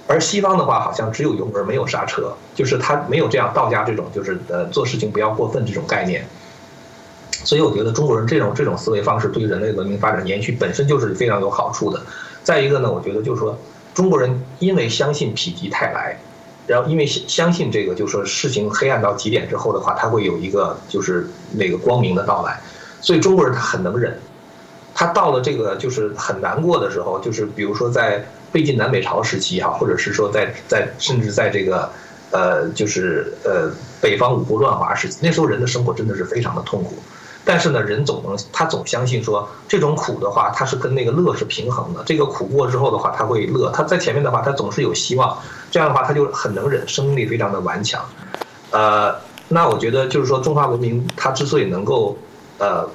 [0.08, 6.26] 而西方的话好像只有油门没有刹车，就是它没有这样道家这种就是呃做事情不要过分这种概念，
[7.44, 12.00] 所以我觉得中国人这种这种思维方式对于人类文明发展延续本身就是非常有好处的。
[12.42, 13.56] 再一个呢，我觉得就是说
[13.94, 16.18] 中国人因为相信否极泰来。
[16.70, 22.60] 然后，因为相相信这个，就是说事情黑暗到极点之后的话，他会有一个就是那个光明的到来，
[23.00, 24.16] 所以中国人他很能忍，
[24.94, 31.90] 他到了这个就是很难过的时候，就是比如说在魏晋南北朝时期哈，或者是说在在甚至在这个
[32.30, 33.68] 呃就是呃
[34.00, 36.94] 北方五胡乱华时期，那时候人的生活真的是非常的痛苦。
[37.42, 42.04] 但是呢，人总能他总相信说这种苦的话，他是跟那个乐是平衡的。
[42.06, 43.72] 这个苦过之后的话，他会乐。
[43.72, 45.36] 他在前面的话，他总是有希望。
[45.70, 48.04] 这样的话，他就很能忍，生命力非常的顽强。
[48.70, 49.14] 呃，
[49.48, 52.18] 那我觉得就是说，中华文明它之所以能够
[52.58, 52.88] 呃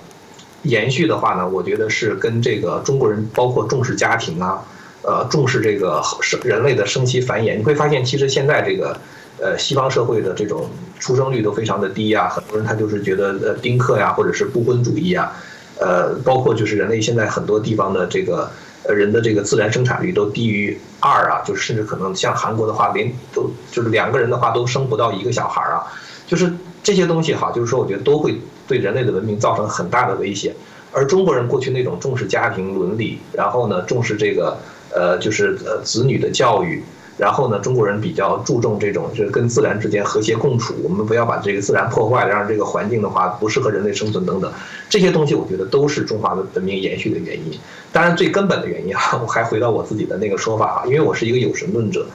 [0.64, 4.62] 延续的话呢，我觉得是跟这个中国人包括重视家庭啊，
[5.02, 7.58] 呃，重视这个生人类的生息繁衍。
[7.58, 8.98] 你会发现，其实现在这个。
[9.38, 15.30] 呃，西方社会的这种出生率都非常的低呀，很多人他就是觉得呃丁克呀，或者是不婚主义啊，
[15.78, 18.50] 呃，包括就是人类现在很多地方的这个
[18.88, 25.84] 呃人的这个自然生产率都低于二啊，就是甚至可能像韩国的话，连都就是两个人的话都生不到一个小孩啊，
[26.28, 26.52] 就是
[26.84, 30.56] 这些东西哈，就是说我觉得都会对人类的文明造成很大的威胁。
[30.92, 34.58] 而中国人过去那种重视家庭伦理，然后呢重视这个
[34.94, 36.84] 呃就是呃子女的教育。
[37.18, 40.76] 然后呢，中国人比较注重这种，就是跟自然之间和谐共处。
[40.84, 44.52] 我们不要把这个自然破坏，让这个环境的话不适合人类生存等等，
[44.90, 47.58] 这些东西我觉得都是中华文明延续的原因。
[47.96, 52.06] 当然，最根本的原因啊， 我还回到我自己的那个说法啊，因为我是一个有神论者，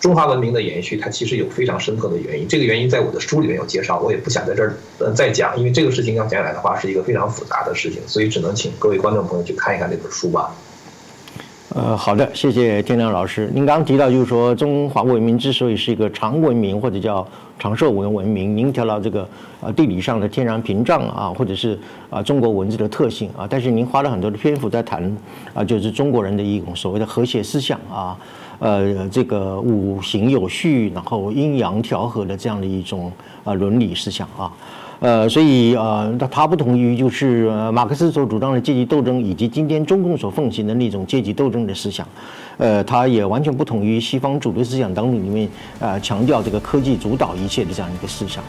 [0.00, 2.48] 中华文明的延续它其实有非常深刻的原因。
[2.48, 4.74] 这个原因在我的书里面有介绍，我也不想在这儿
[5.14, 10.52] 再讲，因为这个事情要讲起来的话是一个非常复杂的事情，所以只能请各位观众朋友去看一看这本书吧。
[11.74, 13.50] 呃，好的，谢谢天亮老师。
[13.52, 17.26] 您刚刚提到，就是说中华文明之所以是一个长文明或者叫
[17.58, 19.28] 长寿文文明，您提到这个
[19.60, 25.14] 呃地理上的天然屏障啊，或者是啊中国文字的特性啊，但是您花了很多的篇幅在谈
[25.52, 28.16] 啊，就是中国人的一种所谓的和谐思想啊，
[28.60, 33.12] 呃，这个五行有序，然后阴阳调和的这样的一种
[33.44, 34.50] 啊伦理思想啊。
[35.00, 42.06] 呃，所以呃，它它不同于就是马克思所主张的阶级斗争，以及今天中共所奉行的那种阶级斗争的思想，
[42.56, 48.42] 呃，他也完全不同于西方主流思想当中里面呃强调这个科技主导一切的这样一个思想。